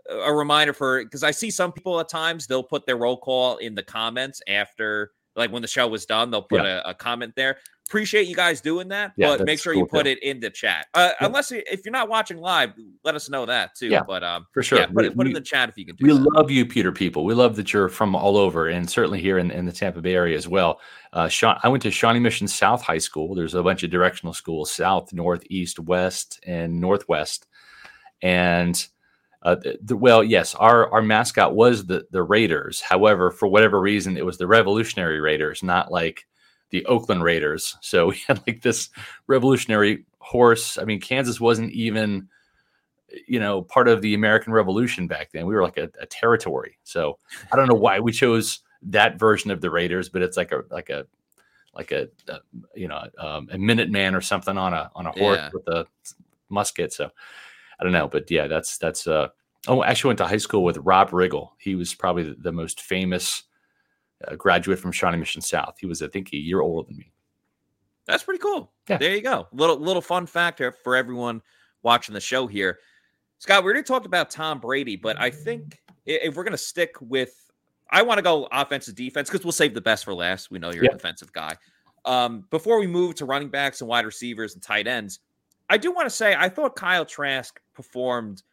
[0.09, 3.57] a reminder for because I see some people at times they'll put their roll call
[3.57, 6.81] in the comments after like when the show was done, they'll put yeah.
[6.83, 7.57] a, a, comment there.
[7.87, 10.09] Appreciate you guys doing that, yeah, but make sure cool you put too.
[10.09, 10.87] it in the chat.
[10.93, 11.27] Uh, yeah.
[11.27, 12.73] Unless if you're not watching live,
[13.05, 13.87] let us know that too.
[13.87, 15.95] Yeah, but um, for sure, put, it, put we, in the chat if you can.
[15.95, 16.11] Do it.
[16.11, 16.33] We that.
[16.33, 16.91] love you, Pewter.
[16.91, 17.23] people.
[17.23, 20.15] We love that you're from all over, and certainly here in, in the Tampa Bay
[20.15, 20.81] area as well.
[21.13, 23.33] Uh, Sean, I went to Shawnee Mission South High School.
[23.33, 27.47] There's a bunch of directional schools: south, north, east, west, and northwest,
[28.21, 28.85] and
[29.47, 32.81] uh, the, the, well, yes, our our mascot was the the Raiders.
[32.81, 36.27] However, for whatever reason, it was the Revolutionary Raiders, not like
[36.69, 37.77] the Oakland Raiders.
[37.79, 38.89] So we had like this
[39.27, 40.77] revolutionary horse.
[40.77, 42.27] I mean, Kansas wasn't even
[43.25, 45.45] you know part of the American Revolution back then.
[45.45, 46.77] We were like a, a territory.
[46.83, 47.17] So
[47.49, 50.63] I don't know why we chose that version of the Raiders, but it's like a
[50.69, 51.05] like a
[51.73, 52.39] like a, a
[52.75, 55.49] you know um, a Minuteman or something on a on a horse yeah.
[55.53, 55.85] with a
[56.49, 56.91] musket.
[56.91, 57.09] So
[57.79, 59.29] I don't know, but yeah, that's that's uh
[59.67, 61.49] oh, I actually went to high school with Rob Riggle.
[61.59, 63.43] He was probably the, the most famous
[64.27, 65.75] uh, graduate from Shawnee Mission South.
[65.79, 67.11] He was, I think, a year older than me.
[68.05, 68.71] That's pretty cool.
[68.89, 68.97] Yeah.
[68.97, 69.47] There you go.
[69.51, 71.41] Little little fun fact for everyone
[71.83, 72.79] watching the show here.
[73.39, 77.47] Scott, we already talked about Tom Brady, but I think if we're gonna stick with
[77.89, 80.51] I want to go offensive defense because we'll save the best for last.
[80.51, 81.55] We know you're a defensive guy.
[82.05, 85.19] Um, before we move to running backs and wide receivers and tight ends,
[85.69, 88.43] I do want to say I thought Kyle Trask performed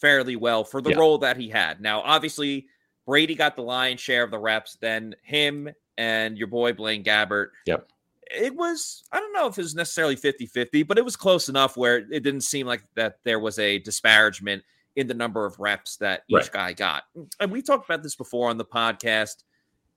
[0.00, 0.98] fairly well for the yeah.
[0.98, 1.80] role that he had.
[1.80, 2.66] Now, obviously,
[3.06, 7.48] Brady got the lion's share of the reps, then him and your boy Blaine Gabbert.
[7.66, 7.88] Yep.
[8.30, 11.48] It was, I don't know if it was necessarily 50 50, but it was close
[11.48, 14.62] enough where it didn't seem like that there was a disparagement
[14.96, 16.52] in the number of reps that each right.
[16.52, 17.04] guy got.
[17.40, 19.44] And we talked about this before on the podcast,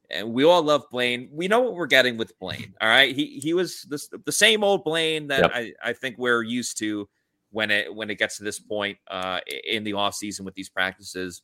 [0.09, 1.29] and we all love Blaine.
[1.31, 2.73] We know what we're getting with Blaine.
[2.81, 3.13] All right.
[3.13, 5.51] He he was this, the same old Blaine that yep.
[5.53, 7.09] I, I think we're used to
[7.51, 10.69] when it when it gets to this point uh, in the off season with these
[10.69, 11.41] practices.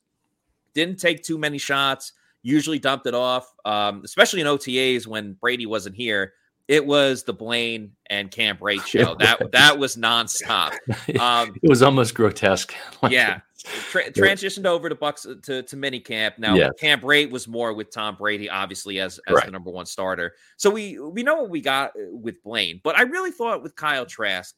[0.73, 2.13] Didn't take too many shots.
[2.41, 6.33] Usually dumped it off, um, especially in OTAs when Brady wasn't here.
[6.67, 9.15] It was the Blaine and Cam Brate show.
[9.15, 10.77] That that was nonstop.
[11.19, 12.73] Um, it was almost grotesque.
[13.09, 16.37] yeah, Tra- transitioned over to Bucks to to mini camp.
[16.37, 16.71] Now yes.
[16.79, 19.45] Cam Brate was more with Tom Brady, obviously as as right.
[19.45, 20.33] the number one starter.
[20.57, 23.75] So we we know what we got uh, with Blaine, but I really thought with
[23.75, 24.53] Kyle Trask,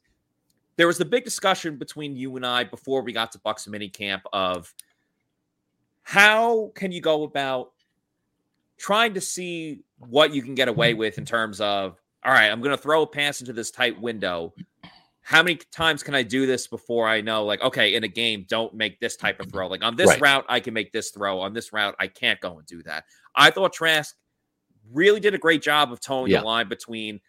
[0.78, 3.90] there was the big discussion between you and I before we got to Bucks mini
[3.90, 4.74] camp of
[6.04, 7.72] how can you go about
[8.78, 11.00] trying to see what you can get away mm-hmm.
[11.00, 14.02] with in terms of all right, I'm going to throw a pass into this tight
[14.02, 14.54] window.
[15.22, 18.46] How many times can I do this before I know, like, okay, in a game,
[18.50, 19.68] don't make this type of throw?
[19.68, 20.22] Like on this right.
[20.22, 21.40] route, I can make this throw.
[21.40, 23.06] On this route, I can't go and do that.
[23.36, 24.16] I thought Trask
[24.92, 26.40] really did a great job of towing yeah.
[26.40, 27.20] the line between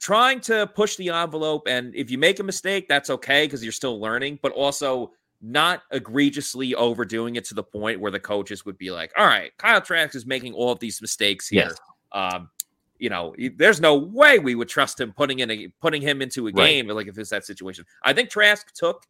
[0.00, 1.66] trying to push the envelope.
[1.66, 5.82] And if you make a mistake, that's okay because you're still learning, but also not
[5.92, 9.80] egregiously overdoing it to the point where the coaches would be like, all right, Kyle
[9.80, 11.68] Trask is making all of these mistakes here.
[11.68, 11.78] Yes.
[12.12, 12.50] Um,
[12.98, 16.48] you know, there's no way we would trust him putting in a putting him into
[16.48, 16.96] a game right.
[16.96, 17.84] like if it's that situation.
[18.02, 19.06] I think Trask took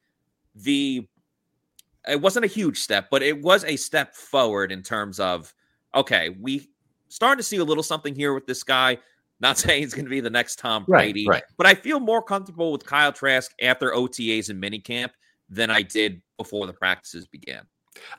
[0.54, 1.06] the
[2.06, 5.54] it wasn't a huge step, but it was a step forward in terms of
[5.94, 6.68] okay, we
[7.08, 8.98] starting to see a little something here with this guy.
[9.40, 11.42] Not saying he's going to be the next Tom Brady, right, right.
[11.56, 15.10] but I feel more comfortable with Kyle Trask after OTAs and minicamp
[15.48, 17.62] than I did before the practices began.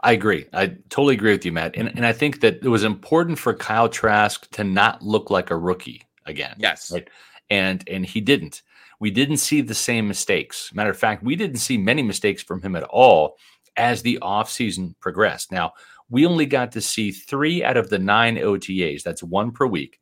[0.02, 0.46] I agree.
[0.54, 1.76] I totally agree with you, Matt.
[1.76, 5.52] And and I think that it was important for Kyle Trask to not look like
[5.52, 6.56] a rookie again.
[6.58, 6.92] Yes.
[6.92, 7.10] Right.
[7.50, 8.62] And and he didn't.
[9.00, 10.74] We didn't see the same mistakes.
[10.74, 13.38] Matter of fact, we didn't see many mistakes from him at all
[13.78, 15.52] as the offseason progressed.
[15.52, 15.72] Now,
[16.10, 19.04] we only got to see three out of the nine OTAs.
[19.04, 20.00] That's one per week.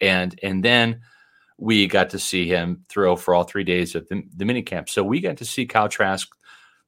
[0.00, 1.00] And and then
[1.58, 4.88] we got to see him throw for all three days of the, the mini camp.
[4.88, 6.28] So we got to see Kyle Trask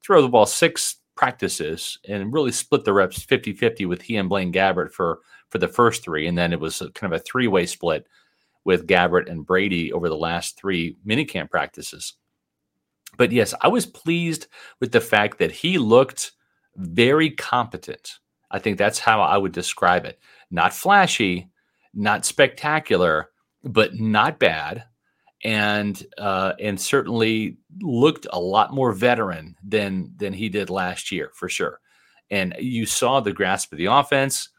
[0.05, 4.53] throw the ball six practices and really split the reps 50-50 with he and Blaine
[4.53, 6.27] Gabbert for for the first three.
[6.27, 8.07] And then it was kind of a three-way split
[8.65, 12.15] with Gabbert and Brady over the last three minicamp practices.
[13.17, 14.49] But yes, I was pleased
[14.81, 16.33] with the fact that he looked
[16.77, 18.19] very competent.
[18.51, 20.19] I think that's how I would describe it.
[20.51, 21.49] Not flashy,
[21.99, 23.31] not spectacular,
[23.65, 24.85] but not bad,
[25.45, 31.31] and uh, and certainly looked a lot more veteran than than he did last year
[31.35, 31.81] for sure.
[32.31, 34.51] And you saw the grasp of the offense,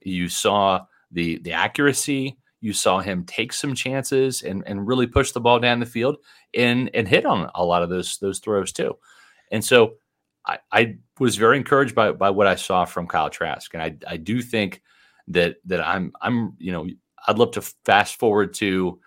[0.00, 5.32] you saw the the accuracy, you saw him take some chances and and really push
[5.32, 6.16] the ball down the field
[6.54, 8.96] and and hit on a lot of those those throws too.
[9.50, 9.94] And so
[10.46, 13.96] I, I was very encouraged by by what I saw from Kyle Trask, and I
[14.06, 14.82] I do think
[15.28, 16.86] that that I'm I'm you know
[17.26, 19.00] I'd love to fast forward to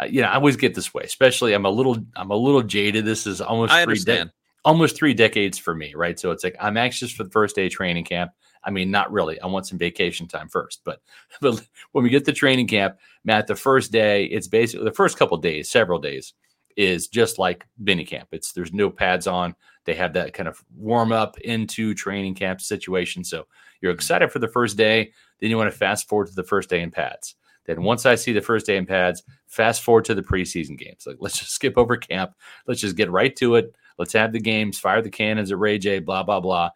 [0.00, 2.62] uh, you know I always get this way, especially I'm a little I'm a little
[2.62, 3.04] jaded.
[3.04, 4.32] This is almost I three de-
[4.64, 6.18] almost three decades for me, right?
[6.18, 8.32] So it's like I'm anxious for the first day of training camp.
[8.62, 9.40] I mean, not really.
[9.40, 11.00] I want some vacation time first, but
[11.40, 15.18] but when we get to training camp, Matt, the first day, it's basically the first
[15.18, 16.34] couple days, several days,
[16.76, 18.28] is just like mini camp.
[18.32, 19.54] It's there's no pads on.
[19.84, 23.24] They have that kind of warm up into training camp situation.
[23.24, 23.46] So
[23.80, 25.12] you're excited for the first day.
[25.40, 27.36] Then you want to fast forward to the first day in pads.
[27.66, 31.04] Then once I see the first day in pads, fast forward to the preseason games.
[31.06, 32.32] Like let's just skip over camp.
[32.66, 33.74] Let's just get right to it.
[33.98, 36.70] Let's have the games, fire the cannons at Ray J, blah, blah, blah.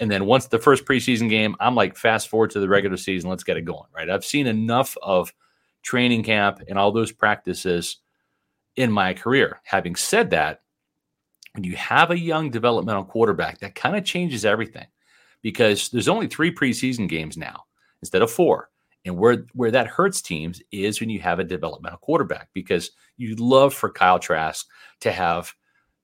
[0.00, 3.28] And then once the first preseason game, I'm like, fast forward to the regular season.
[3.28, 3.88] Let's get it going.
[3.94, 4.08] Right.
[4.08, 5.32] I've seen enough of
[5.82, 7.98] training camp and all those practices
[8.76, 9.60] in my career.
[9.64, 10.62] Having said that,
[11.52, 14.86] when you have a young developmental quarterback, that kind of changes everything
[15.44, 17.64] because there's only three preseason games now
[18.02, 18.70] instead of four.
[19.04, 23.38] And where where that hurts teams is when you have a developmental quarterback because you'd
[23.38, 24.66] love for Kyle Trask
[25.00, 25.52] to have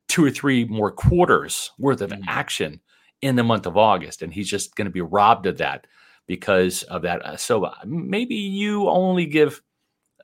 [0.06, 2.28] two or three more quarters worth of mm-hmm.
[2.28, 2.80] action
[3.22, 5.86] in the month of August, and he's just going to be robbed of that
[6.26, 7.24] because of that.
[7.24, 9.62] Uh, so uh, maybe you only give,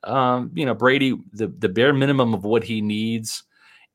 [0.05, 3.43] um, you know, Brady the the bare minimum of what he needs,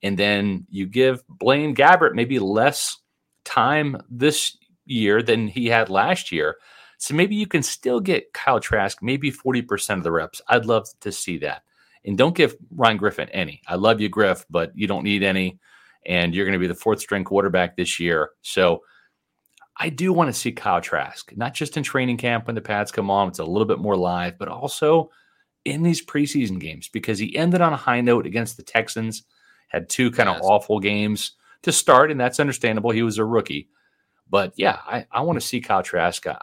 [0.02, 2.98] and then you give Blaine Gabbert maybe less
[3.46, 4.58] time this
[4.92, 6.58] year than he had last year.
[6.98, 10.42] So maybe you can still get Kyle Trask maybe 40% of the reps.
[10.48, 11.64] I'd love to see that.
[12.06, 13.62] And don't give Ryan Griffin any.
[13.68, 15.60] I love you, Griff, but you don't need any.
[16.06, 18.32] And you're going to be the fourth string quarterback this year.
[18.42, 18.82] So
[19.78, 22.92] I do want to see Kyle Trask, not just in training camp when the pads
[22.92, 25.10] come on, it's a little bit more live, but also
[25.66, 29.24] in these preseason games because he ended on a high note against the Texans,
[29.70, 30.38] had two kind yes.
[30.38, 32.92] of awful games to start, and that's understandable.
[32.92, 33.70] He was a rookie.
[34.32, 36.26] But yeah, I, I want to see Kyle Trask.
[36.26, 36.36] I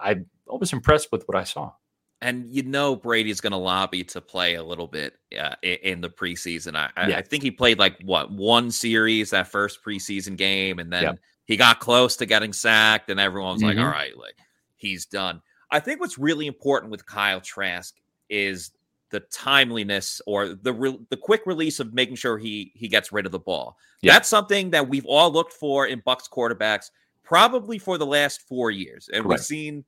[0.51, 1.73] I was impressed with what I saw.
[2.21, 6.09] And you know Brady's going to lobby to play a little bit uh, in the
[6.09, 6.75] preseason.
[6.75, 7.19] I, yeah.
[7.19, 11.19] I, think he played like what one series that first preseason game, and then yep.
[11.45, 13.79] he got close to getting sacked, and everyone was mm-hmm.
[13.79, 14.37] like, "All right, like
[14.77, 17.95] he's done." I think what's really important with Kyle Trask
[18.29, 18.73] is
[19.11, 23.27] the timeliness or the re- the quick release of making sure he he gets rid
[23.27, 23.77] of the ball.
[24.03, 24.13] Yep.
[24.13, 26.91] That's something that we've all looked for in Bucs quarterbacks
[27.29, 29.41] probably for the last four years, and Correct.
[29.41, 29.85] we've seen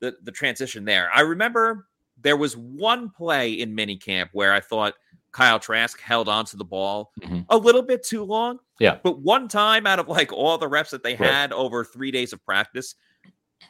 [0.00, 1.10] the the transition there.
[1.14, 1.86] I remember
[2.20, 4.94] there was one play in minicamp where I thought
[5.32, 7.40] Kyle Trask held onto the ball mm-hmm.
[7.48, 8.58] a little bit too long.
[8.78, 8.98] Yeah.
[9.02, 11.30] But one time out of like all the reps that they right.
[11.30, 12.94] had over three days of practice,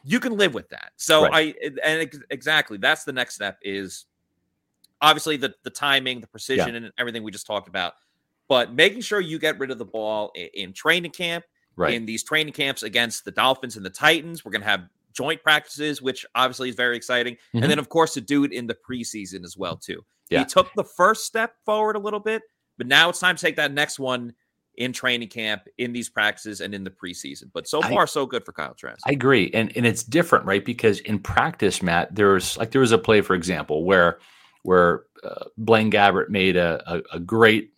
[0.02, 0.90] you can live with that.
[0.96, 1.54] So right.
[1.64, 4.06] I and ex- exactly that's the next step is
[5.00, 6.76] obviously the the timing, the precision, yeah.
[6.76, 7.92] and everything we just talked about.
[8.48, 11.44] But making sure you get rid of the ball in, in training camp,
[11.76, 11.94] right.
[11.94, 14.44] in these training camps against the Dolphins and the Titans.
[14.44, 17.34] We're gonna have joint practices, which obviously is very exciting.
[17.34, 17.62] Mm-hmm.
[17.62, 20.04] And then, of course, to do it in the preseason as well, too.
[20.30, 20.40] Yeah.
[20.40, 22.42] He took the first step forward a little bit,
[22.78, 24.32] but now it's time to take that next one
[24.76, 27.44] in training camp, in these practices, and in the preseason.
[27.52, 29.00] But so far, I, so good for Kyle Trask.
[29.06, 30.64] I agree, and and it's different, right?
[30.64, 34.18] Because in practice, Matt, there's like there was a play, for example, where
[34.62, 37.72] where uh, Blaine Gabbert made a, a, a great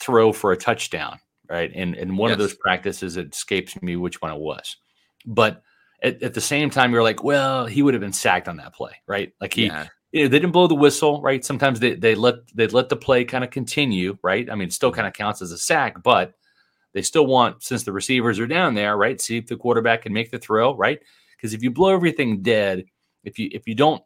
[0.00, 1.70] throw for a touchdown, right?
[1.74, 2.34] And and one yes.
[2.34, 4.76] of those practices, it escapes me which one it was
[5.26, 5.62] but
[6.02, 8.74] at, at, the same time, you're like, well, he would have been sacked on that
[8.74, 9.32] play, right?
[9.40, 9.88] Like he, yeah.
[10.12, 11.44] you know, they didn't blow the whistle, right?
[11.44, 14.48] Sometimes they they let they let the play kind of continue, right?
[14.50, 14.96] I mean, it still mm-hmm.
[14.96, 16.34] kind of counts as a sack, but
[16.94, 19.20] they still want since the receivers are down there, right?
[19.20, 21.00] See if the quarterback can make the throw, right?
[21.36, 22.84] Because if you blow everything dead,
[23.24, 24.02] if you if you don't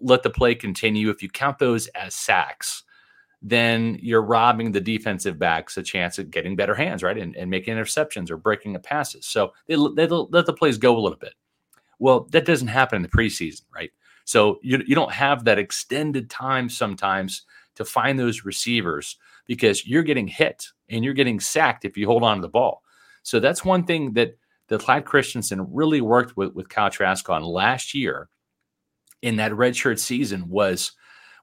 [0.00, 2.84] let the play continue, if you count those as sacks,
[3.42, 7.18] then you're robbing the defensive backs a chance at getting better hands, right?
[7.18, 9.26] And, and making interceptions or breaking up passes.
[9.26, 11.34] So they, they let the plays go a little bit.
[11.98, 13.90] Well, that doesn't happen in the preseason, right?
[14.24, 17.42] So you, you don't have that extended time sometimes
[17.74, 22.22] to find those receivers because you're getting hit and you're getting sacked if you hold
[22.22, 22.82] on to the ball.
[23.24, 24.36] So that's one thing that
[24.68, 28.28] that Clyde Christensen really worked with with Kyle Trask on last year
[29.22, 30.92] in that redshirt season was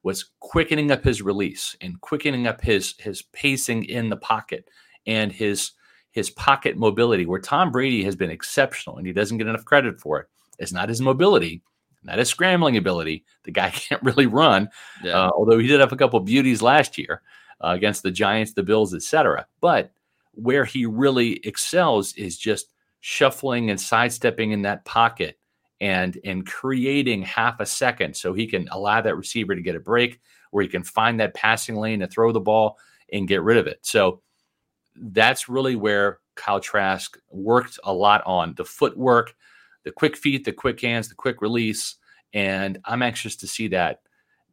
[0.04, 4.70] was quickening up his release and quickening up his his pacing in the pocket
[5.06, 5.72] and his
[6.12, 10.00] his pocket mobility where Tom Brady has been exceptional and he doesn't get enough credit
[10.00, 10.28] for it.
[10.58, 11.62] It's not his mobility,
[12.04, 13.26] not his scrambling ability.
[13.44, 14.70] The guy can't really run,
[15.04, 15.14] yeah.
[15.14, 17.22] uh, although he did have a couple beauties last year
[17.64, 19.46] uh, against the Giants, the Bills, etc.
[19.62, 19.92] But
[20.34, 25.39] where he really excels is just shuffling and sidestepping in that pocket
[25.82, 29.80] and in creating half a second so he can allow that receiver to get a
[29.80, 30.20] break
[30.52, 32.78] where he can find that passing lane to throw the ball
[33.14, 33.80] and get rid of it.
[33.82, 34.22] So
[34.96, 39.36] that's really where Kyle Trask worked a lot on the footwork,
[39.84, 41.96] the quick feet, the quick hands, the quick release.
[42.34, 44.02] And I'm anxious to see that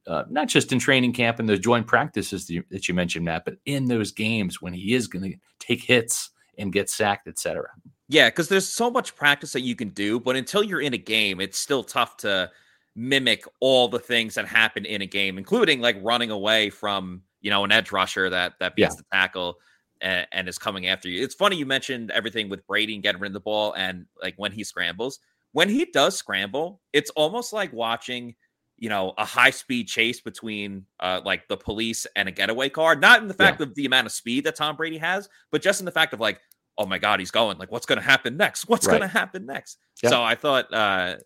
[0.07, 3.25] uh, not just in training camp and those joint practices that you, that you mentioned,
[3.25, 7.27] Matt, but in those games when he is going to take hits and get sacked,
[7.27, 7.69] etc.
[8.09, 10.99] Yeah, because there's so much practice that you can do, but until you're in a
[10.99, 12.51] game, it's still tough to
[12.95, 17.51] mimic all the things that happen in a game, including like running away from you
[17.51, 18.97] know an edge rusher that that beats yeah.
[18.97, 19.57] the tackle
[20.01, 21.23] and, and, is coming after you.
[21.23, 24.35] It's funny you mentioned everything with Brady and getting rid of the ball and like
[24.37, 25.21] when he scrambles.
[25.53, 28.35] When he does scramble, it's almost like watching
[28.79, 32.95] you know a high speed chase between uh like the police and a getaway car.
[32.95, 33.67] Not in the fact yeah.
[33.67, 36.21] of the amount of speed that Tom Brady has, but just in the fact of
[36.21, 36.41] like
[36.79, 37.59] oh my god, he's going.
[37.59, 38.69] Like, what's going to happen next?
[38.69, 38.99] What's right.
[38.99, 39.79] going to happen next?
[40.03, 40.11] Yeah.
[40.11, 41.17] So I thought, uh,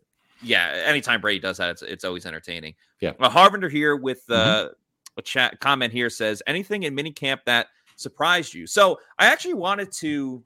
[0.42, 2.74] yeah, anytime Brady does that, it's it's always entertaining.
[3.00, 3.12] Yeah.
[3.18, 4.72] Well, Harvinder here with uh, mm-hmm.
[5.18, 8.66] a chat comment here says anything in minicamp that surprised you.
[8.66, 10.42] So I actually wanted to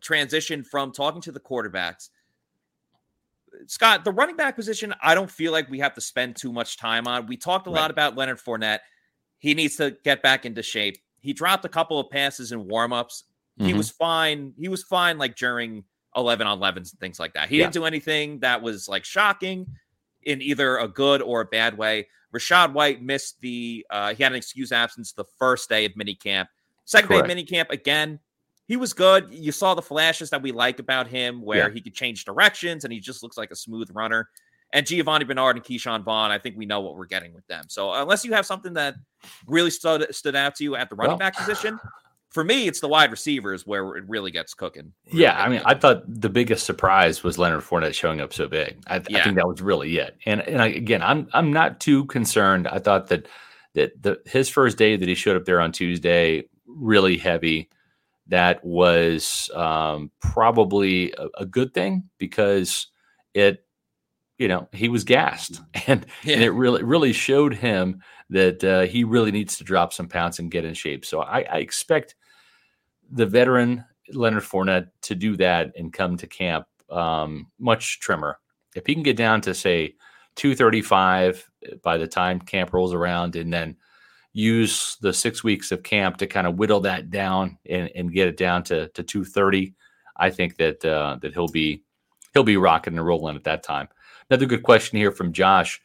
[0.00, 2.10] transition from talking to the quarterbacks.
[3.66, 6.76] Scott, the running back position, I don't feel like we have to spend too much
[6.76, 7.26] time on.
[7.26, 7.80] We talked a right.
[7.80, 8.80] lot about Leonard Fournette.
[9.38, 10.98] He needs to get back into shape.
[11.20, 13.22] He dropped a couple of passes in warmups.
[13.58, 13.78] He mm-hmm.
[13.78, 14.52] was fine.
[14.58, 15.84] He was fine like during
[16.16, 17.48] 11 on 11s and things like that.
[17.48, 17.64] He yeah.
[17.64, 19.66] didn't do anything that was like shocking
[20.22, 22.08] in either a good or a bad way.
[22.34, 26.46] Rachaad White missed the uh he had an excuse absence the first day of minicamp.
[26.84, 27.28] Second Correct.
[27.28, 28.20] day of minicamp again.
[28.66, 29.28] He was good.
[29.32, 31.74] You saw the flashes that we like about him where yeah.
[31.74, 34.28] he could change directions and he just looks like a smooth runner.
[34.72, 37.66] And Giovani Bernard and Ke'Shawn Vaughn, I think we know what we're getting with them.
[37.68, 38.96] So unless you have something that
[39.46, 41.78] really stood stood out to you at the running well, back position,
[42.36, 44.92] for me, it's the wide receivers where it really gets cooking.
[45.06, 48.46] Really yeah, I mean, I thought the biggest surprise was Leonard Fournette showing up so
[48.46, 48.76] big.
[48.86, 49.20] I, yeah.
[49.20, 50.18] I, think that was really it.
[50.26, 52.68] And and I, again, I'm I'm not too concerned.
[52.68, 53.26] I thought that
[53.72, 57.70] that the his first day that he showed up there on Tuesday really heavy.
[58.26, 62.88] That was um, probably a, a, good thing because
[63.32, 63.64] it,
[64.36, 66.34] you know, he was gassed, and yeah.
[66.34, 70.38] and it really really showed him that uh, he really needs to drop some pounds
[70.38, 71.06] and get in shape.
[71.06, 72.14] So I, I expect
[73.10, 78.38] the veteran Leonard Fournette to do that and come to camp um, much trimmer.
[78.74, 79.94] If he can get down to say
[80.36, 81.50] 235
[81.82, 83.76] by the time camp rolls around and then
[84.32, 88.28] use the six weeks of camp to kind of whittle that down and, and get
[88.28, 89.74] it down to, to 230,
[90.18, 91.82] I think that uh, that he'll be
[92.32, 93.88] he'll be rocking and rolling at that time.
[94.28, 95.80] Another good question here from Josh.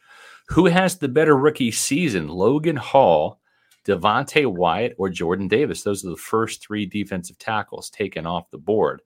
[0.48, 3.40] Who has the better rookie season, Logan Hall
[3.84, 5.82] Devonte Wyatt or Jordan Davis.
[5.82, 9.02] Those are the first three defensive tackles taken off the board.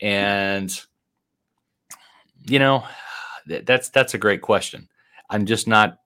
[0.00, 0.78] And
[2.46, 2.84] you know,
[3.46, 4.88] that's that's a great question.
[5.30, 5.98] I'm just not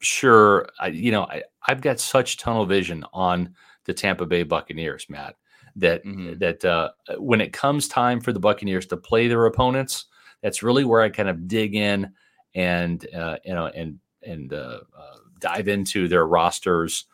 [0.00, 0.68] sure.
[0.78, 3.54] I, you know, I, I've got such tunnel vision on
[3.84, 5.36] the Tampa Bay Buccaneers, Matt,
[5.76, 6.38] that mm-hmm.
[6.38, 10.06] that uh, when it comes time for the Buccaneers to play their opponents,
[10.42, 12.12] that's really where I kind of dig in
[12.54, 17.04] and uh, you know and and uh, uh dive into their rosters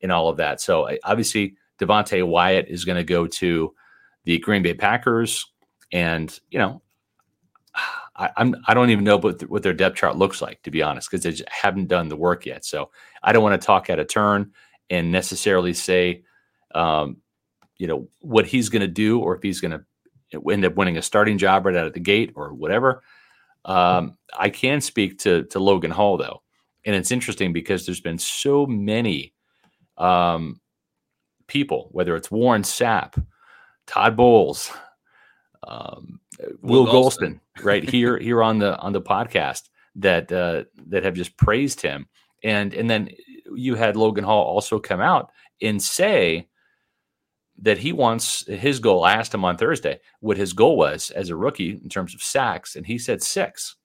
[0.00, 0.60] in all of that.
[0.60, 3.74] So obviously, Devonte Wyatt is going to go to
[4.24, 5.44] the Green Bay Packers,
[5.92, 6.82] and you know,
[8.16, 10.82] I, I'm I don't even know what, what their depth chart looks like to be
[10.82, 12.64] honest, because they haven't done the work yet.
[12.64, 12.90] So
[13.22, 14.52] I don't want to talk out of turn
[14.90, 16.24] and necessarily say,
[16.74, 17.18] um,
[17.76, 20.98] you know, what he's going to do or if he's going to end up winning
[20.98, 23.02] a starting job right out of the gate or whatever.
[23.64, 26.42] Um, I can speak to to Logan Hall though,
[26.84, 29.34] and it's interesting because there's been so many
[29.98, 30.60] um,
[31.46, 33.22] people, whether it's Warren Sapp,
[33.86, 34.70] Todd Bowles,
[35.66, 36.20] um,
[36.62, 41.14] Will, Will Gholston, right here here on the on the podcast that uh, that have
[41.14, 42.08] just praised him,
[42.42, 43.10] and and then
[43.54, 45.30] you had Logan Hall also come out
[45.60, 46.48] and say
[47.60, 49.04] that he wants his goal.
[49.04, 52.22] I asked him on Thursday what his goal was as a rookie in terms of
[52.22, 53.76] sacks, and he said six.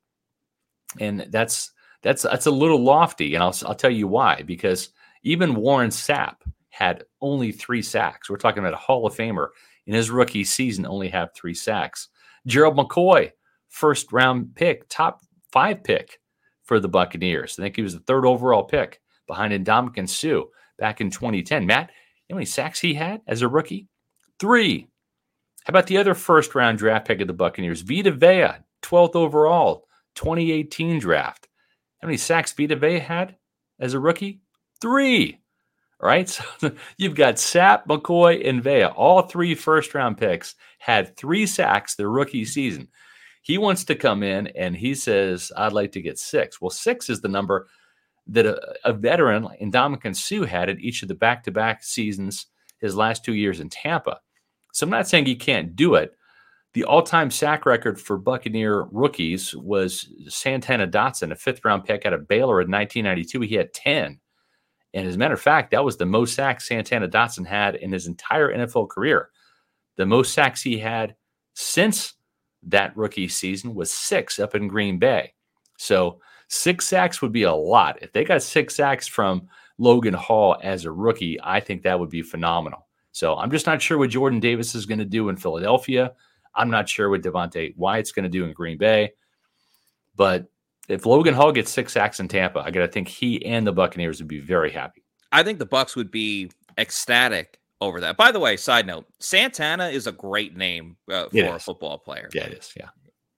[0.99, 1.72] And that's
[2.03, 4.43] that's that's a little lofty, and I'll I'll tell you why.
[4.43, 4.89] Because
[5.24, 6.36] even Warren Sapp
[6.70, 8.30] had only three sacks.
[8.30, 9.50] We're talking about a Hall of Famer
[9.86, 12.10] in his rookie season, only have three sacks.
[12.48, 13.32] Gerald McCoy,
[13.70, 15.22] first round pick, top
[15.52, 16.20] five pick
[16.64, 17.58] for the Buccaneers.
[17.58, 20.46] I think he was the third overall pick behind Ndamukong Suh
[20.78, 21.66] back in 2010.
[21.66, 21.92] Matt,
[22.30, 23.88] how many sacks he had as a rookie?
[24.40, 24.88] Three.
[25.66, 27.82] How about the other first round draft pick of the Buccaneers?
[27.82, 31.48] Vita Vea, 12th overall, 2018 draft.
[32.02, 33.38] How many sacks Vita Vea had
[33.80, 34.42] as a rookie?
[34.84, 35.40] Three.
[36.02, 36.30] All right.
[36.60, 38.84] So you've got Sapp, McCoy, and Vea.
[38.84, 42.90] All three first round picks had three sacks their rookie season.
[43.44, 46.60] He wants to come in and he says, I'd like to get six.
[46.60, 47.68] Well, six is the number
[48.28, 51.82] that a, a veteran like Ndamukong Suh had at each of the back to back
[51.82, 52.48] seasons
[52.80, 54.20] his last two years in Tampa.
[54.74, 56.14] So I'm not saying he can't do it.
[56.74, 62.06] The all time sack record for Buccaneer rookies was Santana Dotson, a fifth round pick
[62.06, 63.40] out of Baylor in 1992.
[63.42, 64.20] He had 10.
[64.94, 67.91] And as a matter of fact, that was the most sacks Santana Dotson had in
[67.91, 69.30] his entire NFL career.
[69.96, 71.16] The most sacks he had
[71.56, 72.14] since
[72.64, 75.34] that rookie season was six up in Green Bay.
[75.78, 76.20] So
[76.54, 77.98] Six sacks would be a lot.
[78.04, 79.48] If they got six sacks from
[79.80, 82.88] Logan Hall as a rookie, I think that would be phenomenal.
[83.12, 86.14] So I'm just not sure what Jordan Davis is going to do in Philadelphia.
[86.54, 89.14] I'm not sure what Devonte Wyatt's going to do in Green Bay.
[90.16, 90.46] But
[90.90, 93.72] if Logan Hall gets six sacks in Tampa, I got to think he and the
[93.72, 95.04] Buccaneers would be very happy.
[95.32, 98.18] I think the Bucs would be ecstatic over that.
[98.18, 102.30] By the way, side note: Santana is a great name uh, for a football player.
[102.34, 102.74] Yeah, it is.
[102.76, 102.90] Yeah,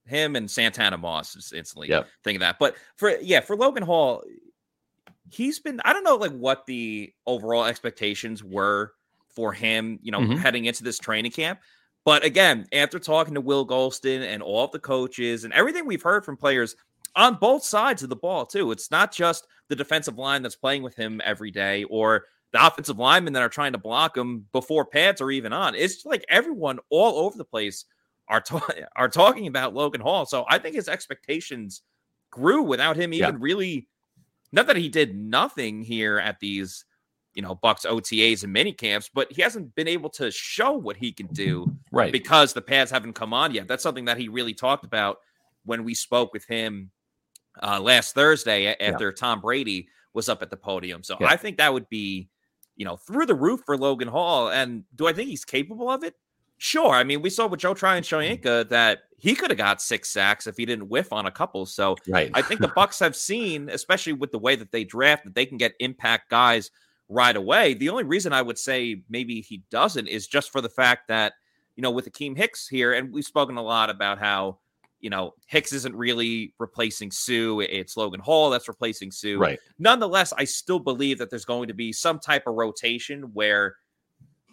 [0.06, 2.08] him and Santana Moss is instantly yep.
[2.24, 2.58] thinking that.
[2.60, 4.24] But for yeah, for Logan Hall,
[5.32, 8.94] he's been I don't know like what the overall expectations were
[9.30, 10.38] for him, you know, mm-hmm.
[10.38, 11.60] heading into this training camp.
[12.06, 16.04] But again, after talking to Will Gholston and all of the coaches and everything we've
[16.04, 16.76] heard from players
[17.16, 20.84] on both sides of the ball, too, it's not just the defensive line that's playing
[20.84, 24.86] with him every day or the offensive linemen that are trying to block him before
[24.86, 25.76] pads are even on.
[25.76, 27.86] It's like everyone all over the place
[28.28, 30.26] are ta- are talking about Logan Hall.
[30.26, 31.82] So I think his expectations
[32.32, 33.40] grew without him even yeah.
[33.40, 33.88] really.
[34.52, 36.86] Not that he did nothing here at these,
[37.34, 40.96] you know, Bucs OTAs and mini camps, but he hasn't been able to show what
[40.96, 42.12] he can do, right?
[42.14, 43.68] Because the pads haven't come on yet.
[43.68, 45.18] That's something that he really talked about
[45.66, 46.92] when we spoke with him
[47.64, 49.16] uh, last Thursday after yeah.
[49.16, 51.04] Tom Brady was up at the podium.
[51.04, 51.28] So yeah.
[51.28, 52.30] I think that would be,
[52.76, 54.50] you know, through the roof for Logan Hall.
[54.50, 56.16] And do I think he's capable of it?
[56.58, 56.94] Sure.
[56.94, 60.56] I mean, we saw with Joe Tryon-Shoyinka that he could have got six sacks if
[60.56, 61.66] he didn't whiff on a couple.
[61.66, 62.32] So right.
[62.34, 65.46] I think the Bucs have seen, especially with the way that they draft, that they
[65.46, 66.72] can get impact guys
[67.10, 67.74] right away.
[67.74, 71.34] The only reason I would say maybe he doesn't is just for the fact that,
[71.76, 74.60] you know, with Akiem Hicks here, and we've spoken a lot about how,
[75.00, 77.60] you know, Hicks isn't really replacing Suh.
[77.60, 79.38] It's Logan Hall that's replacing Suh.
[79.38, 79.60] Right.
[79.78, 83.76] Nonetheless, I still believe that there's going to be some type of rotation where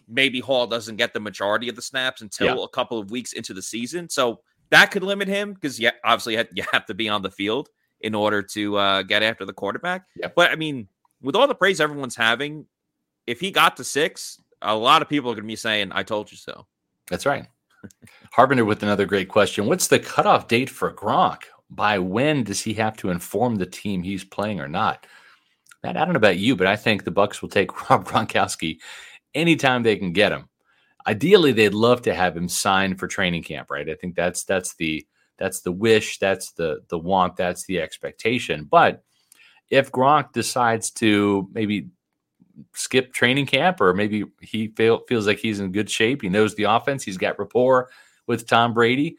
[0.09, 2.65] maybe Hall doesn't get the majority of the snaps until yeah.
[2.65, 4.09] a couple of weeks into the season.
[4.09, 4.41] So
[4.71, 7.69] that could limit him because yeah, obviously you have to be on the field
[8.01, 10.07] in order to uh, get after the quarterback.
[10.17, 10.29] Yeah.
[10.35, 10.89] But I mean,
[11.23, 12.67] with all the praise everyone's having,
[13.27, 16.03] if he got to six, a lot of people are going to be saying, "I
[16.03, 16.67] told you so."
[17.09, 17.47] That's right.
[18.37, 19.67] Harvinder with another great question.
[19.67, 21.43] What's the cutoff date for Gronk?
[21.71, 25.07] By when does he have to inform the team he's playing or not?
[25.83, 28.79] Matt, I don't know about you, but I think the Bucs will take Rob Gronkowski
[29.35, 30.49] anytime they can get him.
[31.07, 33.89] Ideally, they'd love to have him sign for training camp, right?
[33.89, 35.05] I think that's that's the
[35.39, 38.69] that's the wish, that's the the want, that's the expectation.
[38.71, 39.03] But
[39.71, 41.89] if Gronk decides to maybe
[42.75, 46.55] skip training camp, or maybe he feel, feels like he's in good shape, he knows
[46.55, 47.91] the offense, he's got rapport
[48.27, 49.17] with Tom Brady,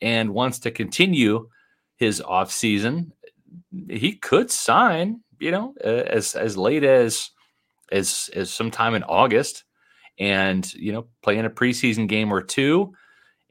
[0.00, 1.48] and wants to continue
[1.96, 3.12] his off season,
[3.88, 5.20] he could sign.
[5.38, 7.30] You know, as as late as
[7.92, 9.64] as as sometime in August,
[10.18, 12.94] and you know, play in a preseason game or two,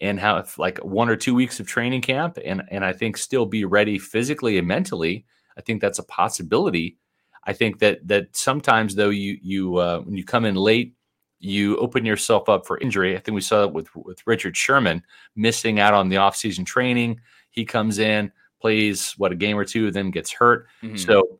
[0.01, 3.45] and have like one or two weeks of training camp, and and I think still
[3.45, 5.25] be ready physically and mentally.
[5.57, 6.97] I think that's a possibility.
[7.45, 10.95] I think that that sometimes though you you uh, when you come in late
[11.39, 13.15] you open yourself up for injury.
[13.15, 15.03] I think we saw it with with Richard Sherman
[15.35, 17.19] missing out on the offseason training.
[17.51, 20.67] He comes in, plays what a game or two, then gets hurt.
[20.81, 20.97] Mm-hmm.
[20.97, 21.39] So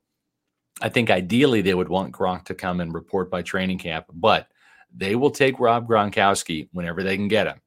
[0.82, 4.48] I think ideally they would want Gronk to come and report by training camp, but
[4.96, 7.62] they will take Rob Gronkowski whenever they can get him.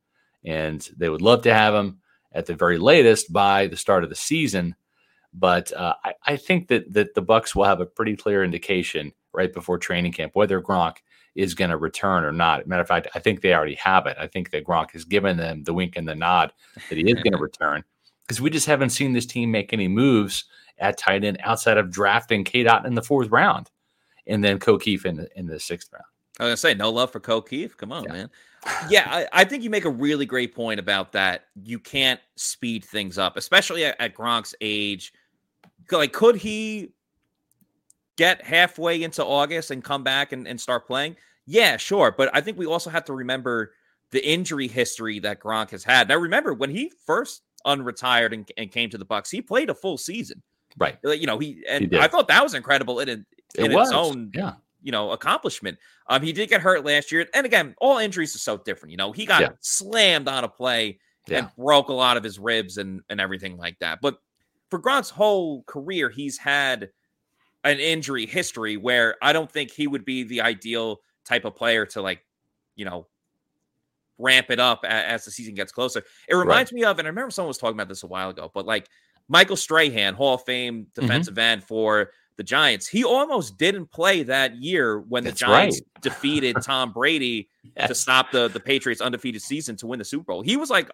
[0.45, 1.99] And they would love to have him
[2.32, 4.76] at the very latest by the start of the season.
[5.39, 9.12] But uh, I, I, think that that the Bucs will have a pretty clear indication
[9.32, 10.97] right before training camp whether Gronk
[11.34, 12.66] is going to return or not.
[12.66, 14.16] Matter of fact, I think they already have it.
[14.18, 16.53] I think that Gronk has given them the wink and the nod
[16.89, 17.84] that he is going to return
[18.26, 20.45] because we just haven't seen this team make any moves
[20.78, 22.62] at tight end outside of drafting K.
[22.62, 23.70] Dot in the fourth round
[24.26, 26.05] and then Ko Kieft in the, in the sixth round.
[26.41, 27.76] I was gonna say no love for Ko Kieft.
[27.76, 28.12] Come on, yeah.
[28.12, 28.30] man.
[28.89, 31.47] Yeah, I, I, think you make a really great point about that.
[31.62, 35.12] You can't speed things up, especially at, at Gronk's age.
[35.91, 36.93] Like, could he
[38.16, 41.16] get halfway into August and come back and, and start playing?
[41.47, 42.14] Yeah, sure.
[42.16, 43.72] But I think we also have to remember
[44.11, 46.09] the injury history that Gronk has had.
[46.09, 49.74] Now, remember when he first unretired and, and came to the Bucs, he played a
[49.74, 50.43] full season.
[50.76, 50.99] Right.
[51.03, 53.24] You know, he and he I thought that was incredible in, in
[53.57, 55.78] it its own yeah you know accomplishment.
[56.09, 58.93] Um, he did get hurt last year, and again, all injuries are so different.
[58.93, 59.49] You know, he got yeah.
[59.61, 61.39] slammed on a play yeah.
[61.39, 64.01] and broke a lot of his ribs and and everything like that.
[64.01, 64.18] But
[64.71, 66.91] for Gronk's whole career, he's had
[67.64, 71.87] an injury history where I don't think he would be the ideal type of player
[71.87, 72.25] to like,
[72.77, 73.07] you know,
[74.19, 76.03] ramp it up as, the season gets closer.
[76.29, 76.81] It reminds right.
[76.81, 78.89] me of, and I remember someone was talking about this a while ago, but like
[79.29, 81.01] Michael Strahan, Hall of Fame mm-hmm.
[81.01, 81.41] defensive mm-hmm.
[81.41, 82.87] end for the Giants.
[82.87, 86.03] He almost didn't play that year when That's the Giants right.
[86.03, 87.89] defeated Tom Brady yes.
[87.89, 90.43] to stop the, the Patriots' undefeated season to win the Super Bowl.
[90.43, 90.91] He was like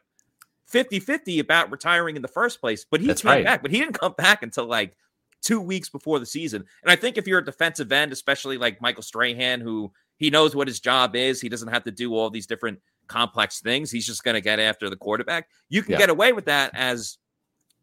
[0.74, 3.44] 50 50 about retiring in the first place, but he That's came right.
[3.44, 4.96] back, but he didn't come back until like
[5.40, 6.64] two weeks before the season.
[6.82, 10.56] And I think if you're a defensive end, especially like Michael Strahan, who he knows
[10.56, 13.88] what his job is, he doesn't have to do all these different complex things.
[13.92, 15.46] He's just going to get after the quarterback.
[15.68, 15.98] You can yeah.
[15.98, 17.18] get away with that as,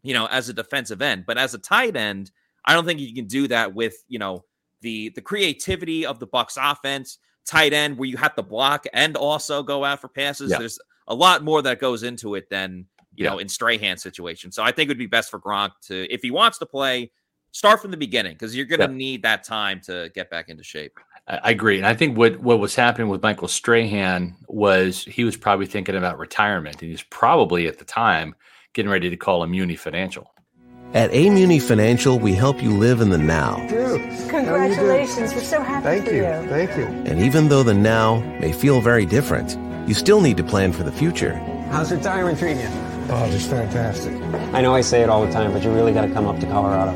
[0.02, 2.30] you know, as a defensive end, but as a tight end,
[2.66, 4.44] I don't think you can do that with, you know,
[4.82, 7.16] the the creativity of the Bucs offense,
[7.46, 10.50] tight end where you have to block and also go out for passes.
[10.50, 10.58] Yeah.
[10.58, 10.78] There's
[11.08, 13.30] a lot more that goes into it than, you yeah.
[13.30, 14.52] know, in Strahan situation.
[14.52, 17.10] So I think it would be best for Gronk to if he wants to play,
[17.52, 18.96] start from the beginning because you're going to yeah.
[18.96, 20.98] need that time to get back into shape.
[21.28, 25.36] I agree, and I think what what was happening with Michael Strahan was he was
[25.36, 28.34] probably thinking about retirement, and he was probably at the time
[28.72, 30.32] getting ready to call Muni Financial.
[30.94, 33.56] At Amuni Financial, we help you live in the now.
[34.28, 35.32] Congratulations.
[35.32, 36.18] We're so happy Thank for you.
[36.18, 36.48] you.
[36.50, 36.84] Thank you.
[37.10, 39.56] And even though the now may feel very different,
[39.88, 41.32] you still need to plan for the future.
[41.70, 42.68] How's retirement treating you?
[43.08, 44.12] Oh, just fantastic.
[44.52, 46.38] I know I say it all the time, but you really got to come up
[46.40, 46.92] to Colorado.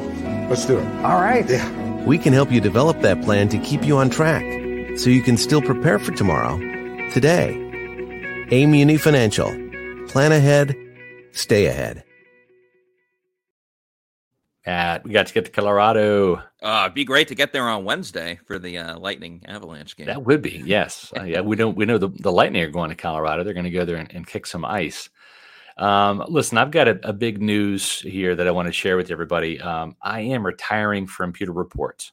[0.51, 0.87] Let's do it.
[1.03, 1.49] All right.
[1.49, 2.05] Yeah.
[2.05, 4.45] We can help you develop that plan to keep you on track
[4.99, 6.59] so you can still prepare for tomorrow
[7.15, 7.57] today.
[8.51, 9.49] Amuni Financial.
[10.07, 10.77] Plan ahead,
[11.33, 12.06] stay ahead
[14.67, 16.43] at we got to get to Colorado.
[16.61, 20.07] Uh, it'd be great to get there on Wednesday for the uh, Lightning Avalanche game.
[20.07, 21.13] That would be yes.
[21.17, 23.45] uh, yeah, we don't we know the, the Lightning are going to Colorado.
[23.45, 25.09] They're going to go there and, and, kick some ice.
[25.79, 29.11] Um, listen, I've got a, a, big news here that I want to share with
[29.11, 29.61] everybody.
[29.61, 32.11] Um, I am retiring from Pewter Report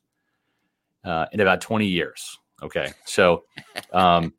[1.06, 2.38] uh, in about 20 years.
[2.62, 3.46] Okay, so
[3.94, 4.34] um,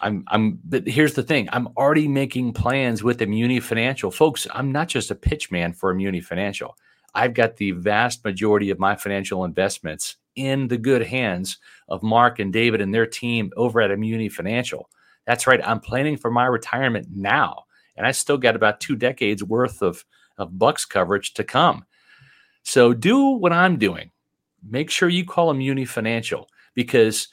[0.00, 1.48] I'm I'm but here's the thing.
[1.52, 4.10] I'm already making plans with Amuni Financial.
[4.10, 6.76] Folks, I'm not just a pitch man for Amuni Financial.
[7.14, 11.58] I've got the vast majority of my financial investments in the good hands
[11.88, 14.90] of Mark and David and their team over at Amuni Financial.
[15.26, 15.60] That's right.
[15.64, 17.64] I'm planning for my retirement now,
[17.96, 20.04] and I still got about two decades worth of,
[20.38, 21.84] of Bucs coverage to come.
[22.62, 24.10] So do what I'm doing.
[24.68, 27.28] Make sure you call Amuni Financial because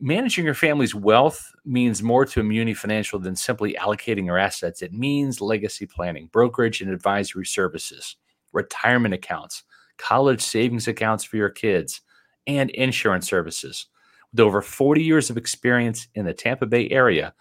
[0.00, 4.82] managing your family's wealth means more to Immuni Financial than simply allocating your assets.
[4.82, 8.16] It means legacy planning, brokerage, and advisory services
[8.52, 9.64] retirement accounts,
[9.98, 12.00] college savings accounts for your kids,
[12.46, 13.86] and insurance services.
[14.32, 17.34] With over 40 years of experience in the Tampa Bay area,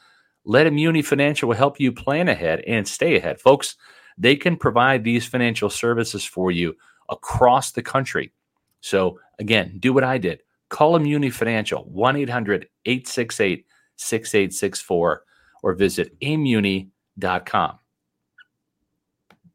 [0.44, 3.40] Let Amuni Financial will help you plan ahead and stay ahead.
[3.40, 3.76] Folks,
[4.18, 6.76] they can provide these financial services for you
[7.10, 8.32] across the country.
[8.82, 10.42] So, again, do what I did.
[10.70, 13.66] Call Amuni Financial, 1 800 868
[13.98, 15.24] 6864,
[15.64, 17.81] or visit amuni.com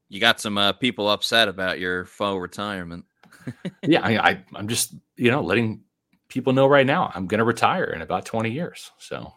[0.08, 3.04] you got some uh, people upset about your faux retirement.
[3.82, 5.82] yeah, I, I, I'm just you know letting
[6.28, 8.90] people know right now I'm going to retire in about 20 years.
[8.98, 9.32] So.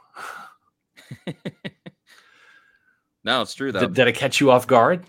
[3.23, 3.81] no, it's true though.
[3.81, 5.05] Did, did, I catch you off guard?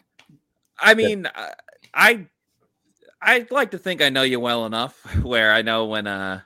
[0.78, 1.54] I mean, yeah.
[1.92, 2.26] I
[3.20, 6.40] I like to think I know you well enough where I know when uh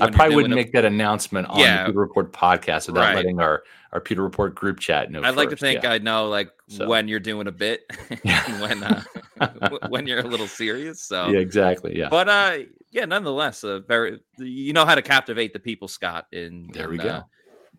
[0.00, 3.16] I probably wouldn't make that announcement on yeah, the Pewter Report podcast without right.
[3.16, 3.62] letting our
[3.92, 5.08] our Pewter Report group chat.
[5.08, 5.36] I'd first.
[5.36, 5.92] like to think yeah.
[5.92, 6.88] I know like so.
[6.88, 7.82] when you're doing a bit,
[8.60, 9.02] when uh,
[9.88, 11.02] when you're a little serious.
[11.02, 11.96] So yeah, exactly.
[11.96, 12.58] Yeah, but uh,
[12.90, 16.26] yeah, nonetheless, uh, very you know how to captivate the people, Scott.
[16.32, 17.08] In there in, we go.
[17.08, 17.22] Uh,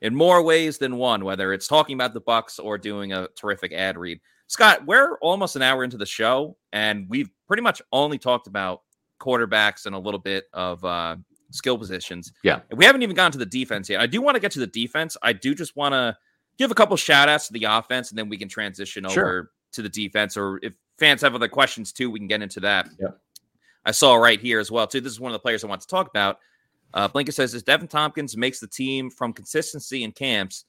[0.02, 3.74] in more ways than one, whether it's talking about the Bucs or doing a terrific
[3.74, 4.20] ad read.
[4.48, 8.82] Scott, we're almost an hour into the show, and we've pretty much only talked about
[9.20, 11.18] quarterbacks and a little bit of uh,
[11.52, 12.32] skill positions.
[12.44, 12.60] Yeah.
[12.70, 14.02] And we haven't even gotten to the defense yet.
[14.02, 15.18] I do want to get to the defense.
[15.22, 16.18] I do just want to
[16.58, 19.26] give a couple shout outs to the offense, and then we can transition sure.
[19.26, 20.38] over to the defense.
[20.38, 22.90] Or if fans have other questions too, we can get into that.
[23.00, 23.10] Yeah.
[23.86, 25.02] I saw right here as well, too.
[25.02, 26.40] This is one of the players I want to talk about.
[26.94, 30.66] Uh, Blinker says, as Deven Thompkins makes the team from consistency in camps,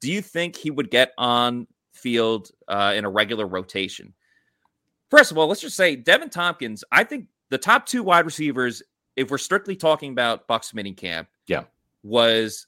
[0.00, 4.14] do you think he would get on field uh, in a regular rotation?
[5.10, 8.82] First of all, let's just say Deven Thompkins, I think the top two wide receivers,
[9.16, 11.64] if we're strictly talking about Bucs mini camp, yeah,
[12.02, 12.66] was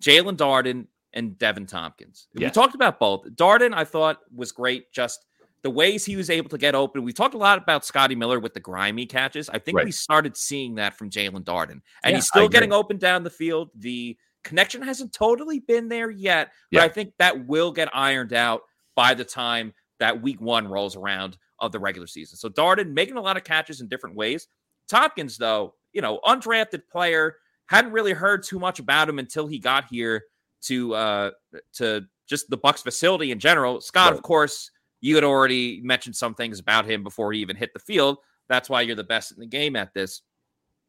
[0.00, 2.28] Jaelon Darden and Deven Thompkins.
[2.34, 2.50] Yes.
[2.50, 3.24] We talked about both.
[3.30, 4.92] Darden, I thought was great.
[4.92, 5.24] Just
[5.62, 7.02] the ways he was able to get open.
[7.02, 9.48] We talked a lot about Scotty Miller with the grimy catches.
[9.48, 9.86] I think right.
[9.86, 13.30] we started seeing that from Jaelon Darden, and yeah, he's still getting open down the
[13.30, 13.70] field.
[13.76, 16.84] The connection hasn't totally been there yet, but yeah.
[16.84, 18.62] I think that will get ironed out
[18.94, 22.36] by the time that week one rolls around of the regular season.
[22.36, 24.48] So Darden making a lot of catches in different ways.
[24.88, 29.58] Thompkins, though, you know, undrafted player, hadn't really heard too much about him until he
[29.58, 30.24] got here
[30.62, 31.30] to uh
[31.74, 33.80] to just the Bucs facility in general.
[33.80, 34.16] Scott, right.
[34.16, 34.70] of course,
[35.00, 38.18] you had already mentioned some things about him before he even hit the field.
[38.48, 40.22] That's why you're the best in the game at this.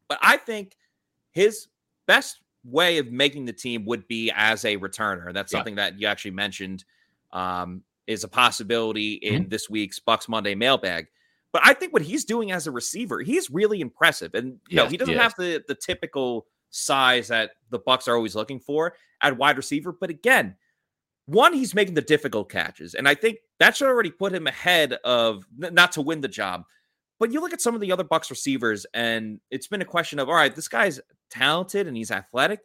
[0.08, 0.76] But I think
[1.30, 1.68] his
[2.06, 5.32] best way of making the team would be as a returner.
[5.32, 5.90] That's something yeah.
[5.90, 6.84] that you actually mentioned
[7.32, 9.48] um, is a possibility in mm-hmm.
[9.48, 11.08] this week's Bucs Monday mailbag.
[11.58, 14.32] But I think what he's doing as a receiver, he's really impressive.
[14.34, 15.22] And you yes, know, he doesn't yes.
[15.24, 19.90] have the the typical size that the Bucs are always looking for at wide receiver.
[19.90, 20.54] But again,
[21.26, 22.94] one, he's making the difficult catches.
[22.94, 26.62] And I think that should already put him ahead of not to win the job.
[27.18, 30.20] But you look at some of the other Bucs receivers, and it's been a question
[30.20, 32.60] of all right, this guy's talented and he's athletic,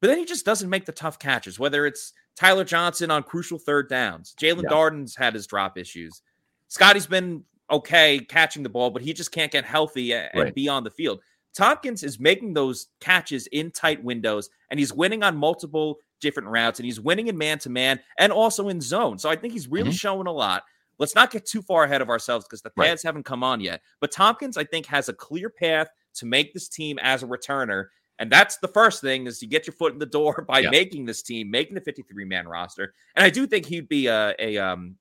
[0.00, 3.60] but then he just doesn't make the tough catches, whether it's Tyler Johnson on crucial
[3.60, 4.34] third downs.
[4.36, 4.70] Jaelon yeah.
[4.70, 6.22] Darden's had his drop issues.
[6.66, 10.54] Scotty's been okay catching the ball, but he just can't get healthy and right.
[10.54, 11.20] be on the field.
[11.56, 16.78] Thompkins is making those catches in tight windows and he's winning on multiple different routes
[16.78, 19.18] and he's winning in man to man and also in zone.
[19.18, 19.96] So I think he's really mm-hmm.
[19.96, 20.64] showing a lot.
[20.98, 23.08] Let's not get too far ahead of ourselves because the paths right.
[23.08, 23.82] haven't come on yet.
[24.00, 27.86] But Thompkins, I think, has a clear path to make this team as a returner.
[28.18, 30.70] And that's the first thing is you get your foot in the door by yeah.
[30.70, 32.94] making this team, making the 53 man roster.
[33.14, 34.96] And I do think he'd be a, a um,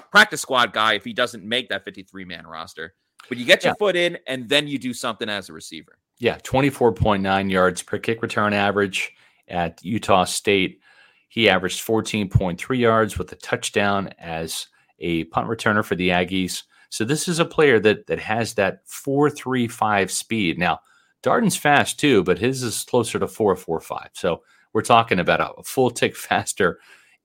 [0.00, 2.94] practice squad guy if he doesn't make that 53 man roster.
[3.28, 3.78] But you get your yeah.
[3.78, 5.98] foot in and then you do something as a receiver.
[6.18, 9.12] Yeah, 24.9 yards per kick return average
[9.48, 10.80] at Utah State.
[11.28, 14.66] He averaged 14.3 yards with a touchdown as
[14.98, 16.64] a punt returner for the Aggies.
[16.90, 20.58] So this is a player that that has that 4.35 speed.
[20.58, 20.80] Now,
[21.22, 24.08] Darden's fast too, but his is closer to 4.45.
[24.14, 24.42] So
[24.72, 26.80] we're talking about a full tick faster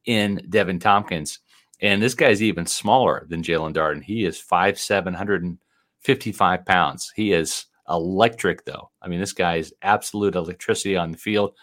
[0.05, 1.39] in Deven Thompkins.
[1.81, 4.03] And this guy's even smaller than Jaelon Darden.
[4.03, 7.11] He is 5'7, 155 pounds.
[7.15, 8.89] He is electric, though.
[9.01, 11.53] I mean, this guy is absolute electricity on the field.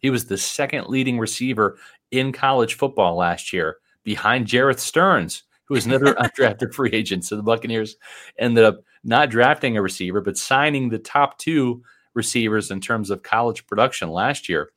[0.00, 1.78] He was the second leading receiver
[2.10, 7.24] in college football last year behind Jerreth Sterns, who was another undrafted free agent.
[7.24, 7.96] So the Buccaneers
[8.38, 11.82] ended up not drafting a receiver, but signing the top two
[12.14, 14.70] receivers in terms of college production last year.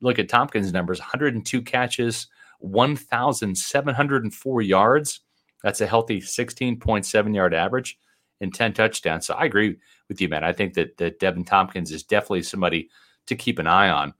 [0.00, 2.26] Look at Thompkins' numbers 102 catches,
[2.60, 5.20] 1,704 yards.
[5.62, 7.98] That's a healthy 16.7 yard average
[8.40, 9.26] and 10 touchdowns.
[9.26, 9.76] So I agree
[10.08, 10.44] with you, man.
[10.44, 12.88] I think that, that Deven Thompkins is definitely somebody
[13.26, 14.14] to keep an eye on.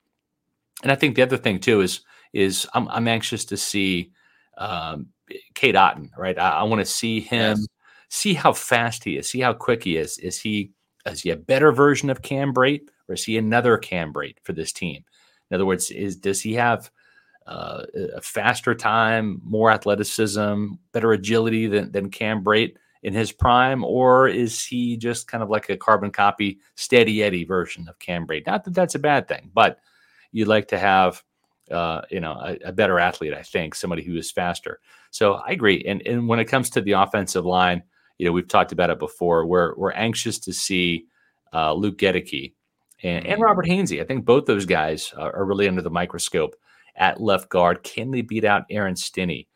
[0.83, 2.01] And I think the other thing too is
[2.33, 4.13] is I'm, I'm anxious to see
[4.57, 5.09] um,
[5.55, 6.39] Cade Otton, right?
[6.39, 7.67] I, I want to see him, yes.
[8.09, 10.17] see how fast he is, see how quick he is.
[10.19, 10.71] Is he
[11.07, 14.53] is he a better version of Cam Brate, or is he another Cam Brate for
[14.53, 15.05] this team?
[15.51, 16.91] In other words, is does he have
[17.47, 17.85] uh,
[18.15, 24.29] a faster time, more athleticism, better agility than, than Cam Brate in his prime, or
[24.29, 28.47] is he just kind of like a carbon copy, steady Eddie version of Cam Brate?
[28.47, 29.79] Not that that's a bad thing, but
[30.33, 31.23] you'd like to have,
[31.71, 33.33] uh, you know, a, a, better athlete.
[33.33, 34.81] I think somebody who is faster.
[35.11, 35.83] So I agree.
[35.87, 37.83] And and when it comes to the offensive line,
[38.19, 39.47] you know, we've talked about it before.
[39.47, 41.07] We're we're anxious to see
[41.53, 42.53] uh, Luke Goedeke
[43.03, 43.43] and, and mm-hmm.
[43.43, 44.01] Robert Hainsey.
[44.01, 46.55] I think both those guys are, are really under the microscope
[47.01, 47.83] at left guard.
[47.83, 49.49] Can they beat out Aaron Stinnie?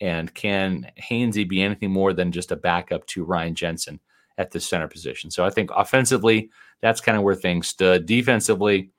[0.00, 4.00] And can Hainsey be anything more than just a backup to Ryan Jensen
[4.38, 5.30] at the center position?
[5.30, 6.50] So I think offensively,
[6.80, 8.06] that's kind of where things stood.
[8.06, 8.90] Defensively,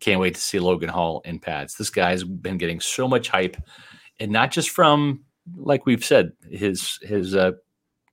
[0.00, 1.76] can't wait to see Logan Hall in pads.
[1.76, 3.56] This guy's been getting so much hype,
[4.18, 5.24] and not just from
[5.56, 7.52] like we've said his his uh,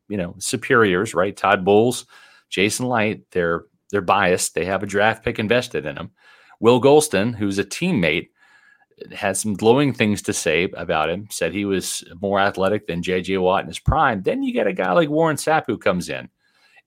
[0.07, 1.35] you know superiors, right?
[1.35, 2.05] Todd Bowles,
[2.49, 3.31] Jason Licht.
[3.31, 4.53] They're they're biased.
[4.53, 6.11] They have a draft pick invested in him.
[6.59, 8.29] Will Gholston, who's a teammate,
[9.11, 11.27] had some glowing things to say about him.
[11.29, 13.37] Said he was more athletic than J.J.
[13.37, 14.21] Watt in his prime.
[14.21, 16.29] Then you get a guy like Warren Sapp who comes in,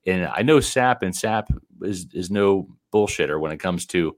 [0.07, 1.47] and I know Sapp and Sapp
[1.83, 4.17] is is no bullshitter when it comes to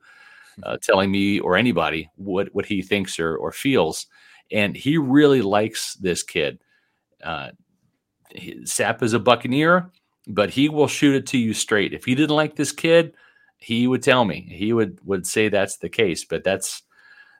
[0.62, 4.06] uh, telling me or anybody what what he thinks or or feels,
[4.50, 6.60] and he really likes this kid.
[7.22, 7.50] Uh,
[8.34, 9.90] Sapp is a Buccaneer,
[10.26, 11.92] but he will shoot it to you straight.
[11.92, 13.14] If he didn't like this kid,
[13.58, 14.46] he would tell me.
[14.50, 16.82] He would would say that's the case, but that's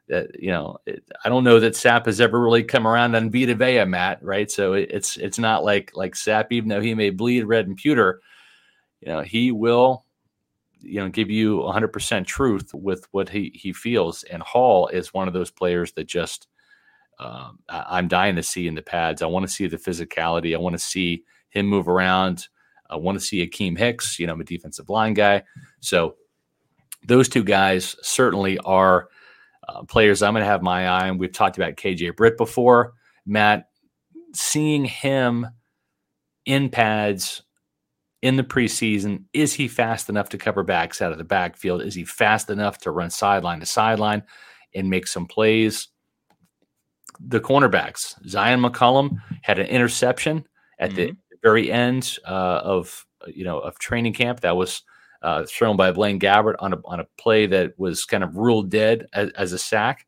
[0.09, 3.31] that you know it, I don't know that Sapp has ever really come around on
[3.31, 4.23] Vita Vea, Matt.
[4.23, 7.67] Right, so it, it's it's not like like Sapp, even though he may bleed red
[7.67, 8.21] and pewter,
[9.01, 10.05] you know he will
[10.81, 14.23] you know give you 100% truth with what he he feels.
[14.25, 16.49] And Hall is one of those players that just
[17.19, 19.23] um, I, am dying to see in the pads.
[19.23, 20.55] I want to see the physicality.
[20.55, 22.49] I want to see him move around.
[22.91, 24.19] I want to see Akiem Hicks.
[24.19, 25.45] You know, I'm a defensive line guy,
[25.81, 26.17] so
[27.07, 29.09] those two guys certainly are
[29.69, 31.19] uh, players I'm going to have my eye on.
[31.19, 32.95] We've talked about KJ Britt before.
[33.27, 33.69] Matt,
[34.35, 35.47] seeing him
[36.45, 37.43] in pads
[38.23, 41.83] in the preseason, is he fast enough to cover backs out of the backfield?
[41.83, 44.23] Is he fast enough to run sideline to sideline
[44.75, 45.89] and make some plays?
[47.21, 50.45] The cornerbacks, Zyon McCollum had an interception
[50.79, 50.97] at mm-hmm.
[50.97, 54.41] the very end uh, of you know of training camp.
[54.41, 54.83] That was
[55.25, 58.71] uh, thrown by Blaine Gabbert on a on a play that was kind of ruled
[58.71, 60.07] dead as, as a sack,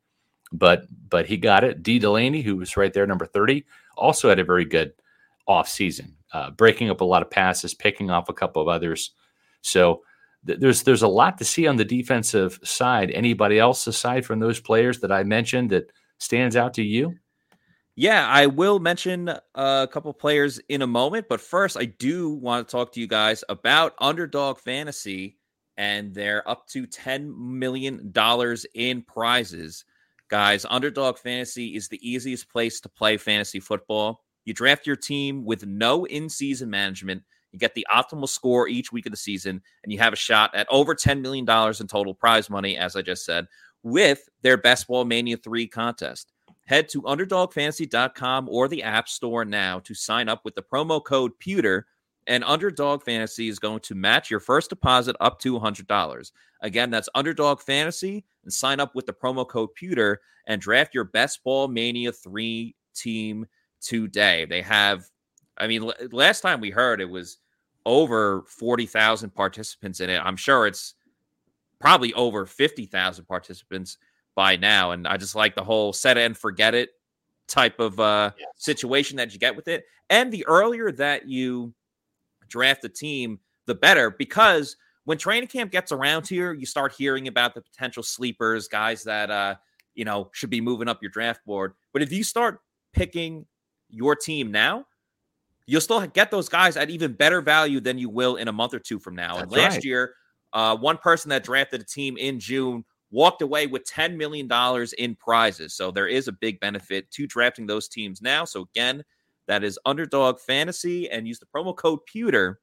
[0.52, 1.82] but but he got it.
[1.82, 3.64] Dee Delaney, who was right there, number thirty,
[3.96, 4.92] also had a very good
[5.48, 9.12] off season, uh, breaking up a lot of passes, picking off a couple of others.
[9.62, 10.02] So
[10.46, 13.10] th- there's there's a lot to see on the defensive side.
[13.10, 17.14] Anybody else aside from those players that I mentioned that stands out to you?
[17.98, 22.68] Yeah, I will mention a couple players in a moment, but first, I do want
[22.68, 25.38] to talk to you guys about Underdog Fantasy
[25.78, 28.12] and their up to $10 million
[28.74, 29.86] in prizes.
[30.28, 34.24] Guys, Underdog Fantasy is the easiest place to play fantasy football.
[34.44, 37.22] You draft your team with no in season management.
[37.50, 40.54] You get the optimal score each week of the season, and you have a shot
[40.54, 43.46] at over $10 million in total prize money, as I just said,
[43.82, 46.32] with their Best Ball Mania 3 contest.
[46.66, 51.38] Head to underdogfantasy.com or the App Store now to sign up with the promo code
[51.38, 51.86] Pewter,
[52.26, 56.32] and Underdog Fantasy is going to match your first deposit up to $100.
[56.62, 61.04] Again, that's Underdog Fantasy, and sign up with the promo code Pewter and draft your
[61.04, 63.46] Best Ball Mania 3 team
[63.80, 64.44] today.
[64.44, 65.04] They have,
[65.58, 67.38] I mean, last time we heard it was
[67.84, 70.20] over 40,000 participants in it.
[70.20, 70.94] I'm sure it's
[71.80, 73.98] probably over 50,000 participants
[74.36, 74.92] by now.
[74.92, 76.90] And I just like the whole set it and forget it
[77.48, 79.84] type of uh, situation that you get with it.
[80.10, 81.74] And the earlier that you
[82.48, 87.26] draft a team, the better, because when training camp gets around here, you start hearing
[87.26, 89.56] about the potential sleepers, guys that uh,
[89.94, 91.72] you know should be moving up your draft board.
[91.92, 92.60] But if you start
[92.92, 93.46] picking
[93.88, 94.84] your team now,
[95.66, 98.74] you'll still get those guys at even better value than you will in a month
[98.74, 99.36] or two from now.
[99.36, 99.84] That's and last right.
[99.84, 100.14] year,
[100.52, 104.50] uh, one person that drafted a team in June walked away with $10 million
[104.98, 105.74] in prizes.
[105.74, 108.44] So there is a big benefit to drafting those teams now.
[108.44, 109.04] So again,
[109.46, 112.60] that is underdog fantasy and use the promo code pewter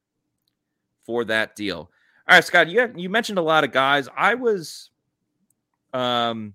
[1.04, 1.90] for that deal.
[2.28, 4.08] All right, Scott, you have, you mentioned a lot of guys.
[4.16, 4.90] I was
[5.92, 6.54] um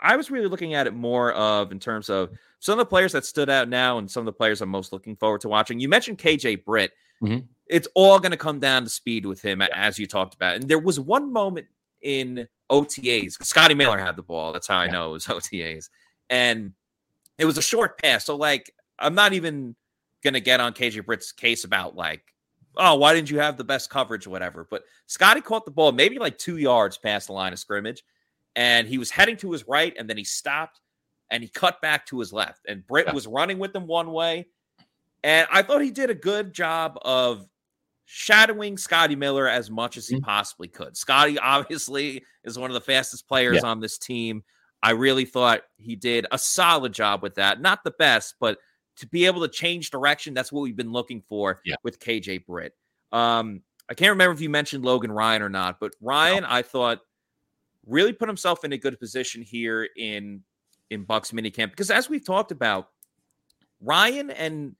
[0.00, 3.12] I was really looking at it more of in terms of some of the players
[3.12, 5.80] that stood out now and some of the players I'm most looking forward to watching.
[5.80, 6.92] You mentioned KJ Britt.
[7.22, 7.46] Mm-hmm.
[7.66, 10.56] It's all going to come down to speed with him, as you talked about.
[10.56, 11.66] And there was one moment
[12.02, 13.42] in OTAs.
[13.44, 14.52] Scotty Miller had the ball.
[14.52, 15.88] That's how I know it was OTAs.
[16.28, 16.72] And
[17.38, 18.24] it was a short pass.
[18.24, 19.74] So, like, I'm not even
[20.22, 22.22] going to get on KJ Britt's case about, like,
[22.76, 24.66] oh, why didn't you have the best coverage or whatever?
[24.70, 28.04] But Scotty caught the ball maybe like two yards past the line of scrimmage.
[28.56, 29.94] And he was heading to his right.
[29.98, 30.80] And then he stopped
[31.30, 32.66] and he cut back to his left.
[32.66, 33.14] And Britt yeah.
[33.14, 34.46] was running with him one way.
[35.22, 37.46] And I thought he did a good job of
[38.12, 40.24] shadowing Scotty Miller as much as he mm-hmm.
[40.24, 40.96] possibly could.
[40.96, 43.68] Scotty obviously is one of the fastest players yeah.
[43.68, 44.42] on this team.
[44.82, 47.60] I really thought he did a solid job with that.
[47.60, 48.58] Not the best, but
[48.96, 51.76] to be able to change direction, that's what we've been looking for yeah.
[51.84, 52.74] with KJ Britt.
[53.12, 56.98] Um, I can't remember if you mentioned Logan Ryan or not, but Ryan, I thought
[57.86, 60.42] really put himself in a good position here in
[60.90, 62.88] in Bucs minicamp because as we've talked about,
[63.80, 64.74] Ryan and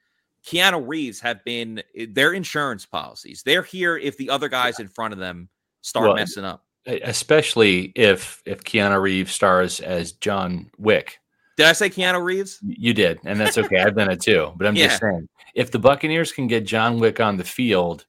[0.47, 3.43] Keanu Reeves have been eh, their insurance policies.
[3.45, 5.49] They're here if the other guys in front of them
[5.82, 6.64] start well, messing up.
[6.86, 11.18] especially if if Keanu Reeves stars as John Wick.
[11.57, 12.59] Did I say Keanu Reeves?
[12.62, 13.80] You did, and that's okay.
[13.80, 14.53] I've done it too.
[14.57, 14.86] But I'm yeah.
[14.86, 18.07] just saying, if the Buccaneers can get John Wick on the field,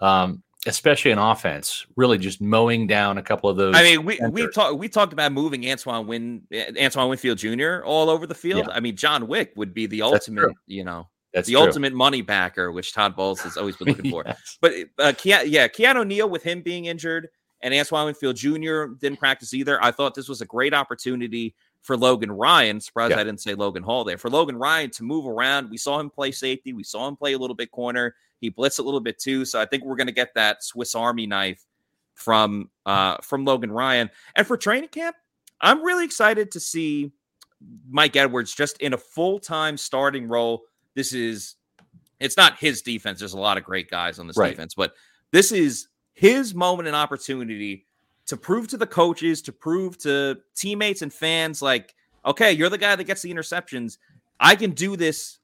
[0.00, 3.74] um, especially in offense, really just mowing down a couple of those.
[3.76, 6.42] I mean, we we talked we talked about moving Antoine Win
[6.80, 7.82] Antoine Winfield Jr.
[7.84, 8.66] all over the field.
[8.68, 8.74] Yeah.
[8.74, 11.62] I mean, John Wick would be the ultimate, you know, that's the true.
[11.62, 14.24] ultimate money backer, which Todd Bowles has always been looking for.
[14.26, 14.58] yes.
[14.60, 17.28] But uh, Ke- yeah, Keanu Neal with him being injured
[17.60, 18.86] and Antoine Winfield Jr.
[19.00, 19.82] didn't practice either.
[19.82, 22.80] I thought this was a great opportunity for Logan Ryan.
[22.80, 23.20] Surprised yeah.
[23.20, 24.18] I didn't say Logan Hall there.
[24.18, 26.72] For Logan Ryan to move around, we saw him play safety.
[26.72, 28.14] We saw him play a little bit corner.
[28.40, 29.44] He blitzed a little bit too.
[29.44, 31.64] So I think we're going to get that Swiss Army knife
[32.14, 34.10] from uh, from Logan Ryan.
[34.34, 35.16] And for training camp,
[35.60, 37.12] I'm really excited to see
[37.88, 40.62] Mike Edwards just in a full time starting role.
[40.96, 41.54] This is
[42.18, 43.20] it's not his defense.
[43.20, 44.50] There's a lot of great guys on this right.
[44.50, 44.94] defense, but
[45.30, 47.86] this is his moment and opportunity
[48.26, 51.94] to prove to the coaches, to prove to teammates and fans, like,
[52.24, 53.98] okay, you're the guy that gets the interceptions.
[54.40, 55.38] I can do this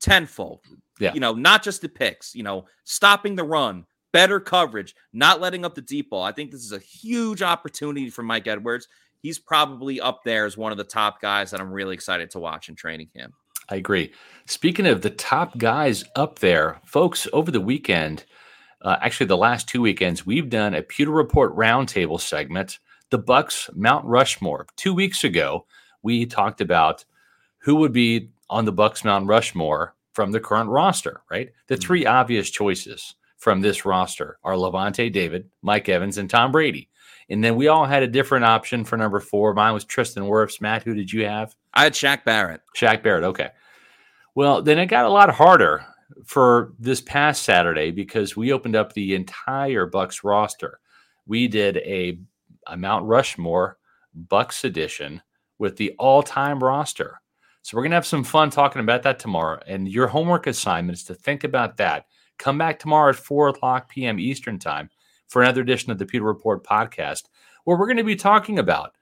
[0.00, 0.60] tenfold.
[0.98, 1.12] Yeah.
[1.12, 5.64] You know, not just the picks, you know, stopping the run, better coverage, not letting
[5.64, 6.22] up the deep ball.
[6.22, 8.88] I think this is a huge opportunity for Mike Edwards.
[9.20, 12.38] He's probably up there as one of the top guys that I'm really excited to
[12.38, 13.34] watch in training camp.
[13.68, 14.12] I agree.
[14.46, 18.24] Speaking of the top guys up there, folks, over the weekend,
[18.82, 22.78] uh, actually the last two weekends, we've done a Pewter Report roundtable segment,
[23.10, 24.66] the Bucs Mount Rushmore.
[24.76, 25.66] Two weeks ago,
[26.02, 27.04] we talked about
[27.58, 31.50] who would be on the Bucs Mount Rushmore from the current roster, right?
[31.66, 32.14] The three mm-hmm.
[32.14, 36.88] obvious choices from this roster are Lavonte David, Mike Evans, and Tom Brady.
[37.30, 39.54] And then we all had a different option for number four.
[39.54, 40.60] Mine was Tristan Wirfs.
[40.60, 41.54] Matt, who did you have?
[41.74, 42.62] I had Shaq Barrett.
[42.76, 43.24] Shaq Barrett.
[43.24, 43.50] Okay.
[44.34, 45.84] Well, then it got a lot harder
[46.24, 50.80] for this past Saturday because we opened up the entire Bucs roster.
[51.26, 52.18] We did a,
[52.66, 53.78] a Mount Rushmore
[54.28, 55.22] Bucs edition
[55.58, 57.20] with the all-time roster.
[57.62, 59.58] So we're gonna have some fun talking about that tomorrow.
[59.66, 62.06] And your homework assignment is to think about that.
[62.38, 64.18] Come back tomorrow at four o'clock p.m.
[64.18, 64.90] Eastern time
[65.28, 67.22] for another edition of the Pewter Report podcast,
[67.64, 68.92] where we're going to be talking about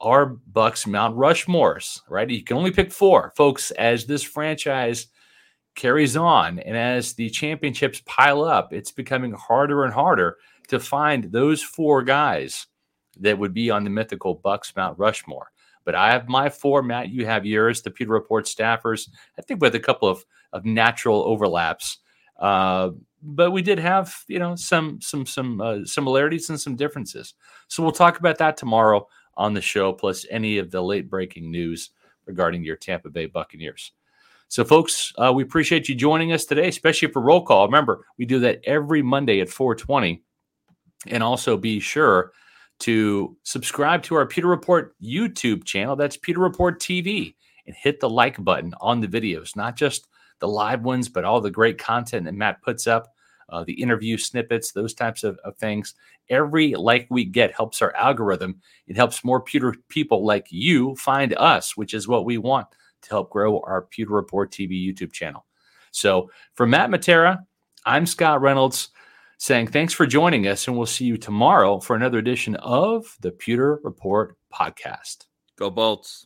[0.00, 2.00] our Bucs Mount Rushmores.
[2.08, 3.70] Right, you can only pick four, folks.
[3.72, 5.08] As this franchise
[5.74, 10.36] carries on and as the championships pile up, it's becoming harder and harder
[10.68, 12.66] to find those four guys
[13.20, 15.50] that would be on the mythical Bucs Mount Rushmore.
[15.84, 17.08] But I have my four, Matt.
[17.08, 19.08] You have yours, the Pewter Report staffers.
[19.38, 21.98] I think with a couple of, of natural overlaps.
[22.38, 22.90] Uh,
[23.22, 27.34] but we did have, you know, some some some uh, similarities and some differences.
[27.68, 31.50] So we'll talk about that tomorrow on the show, plus any of the late breaking
[31.50, 31.90] news
[32.26, 33.92] regarding your Tampa Bay Buccaneers.
[34.48, 37.66] So, folks, uh, we appreciate you joining us today, especially for roll call.
[37.66, 40.22] Remember, we do that every Monday at 420.
[41.06, 42.32] And also be sure
[42.80, 45.96] to subscribe to our Pewter Report YouTube channel.
[45.96, 47.34] That's Pewter Report TV.
[47.66, 50.08] And hit the like button on the videos, not just
[50.40, 53.08] the live ones, but all the great content that Matt puts up,
[53.48, 55.94] uh, the interview snippets, those types of, of, things.
[56.28, 58.60] Every like we get helps our algorithm.
[58.86, 62.66] It helps more pewter people like you find us, which is what we want
[63.02, 65.46] to help grow our Pewter Report TV YouTube channel.
[65.90, 67.38] So for Matt Matera,
[67.84, 68.90] I'm Scott Reynolds
[69.38, 73.30] saying thanks for joining us, and we'll see you tomorrow for another edition of the
[73.30, 75.26] Pewter Report podcast.
[75.56, 76.24] Go Bolts.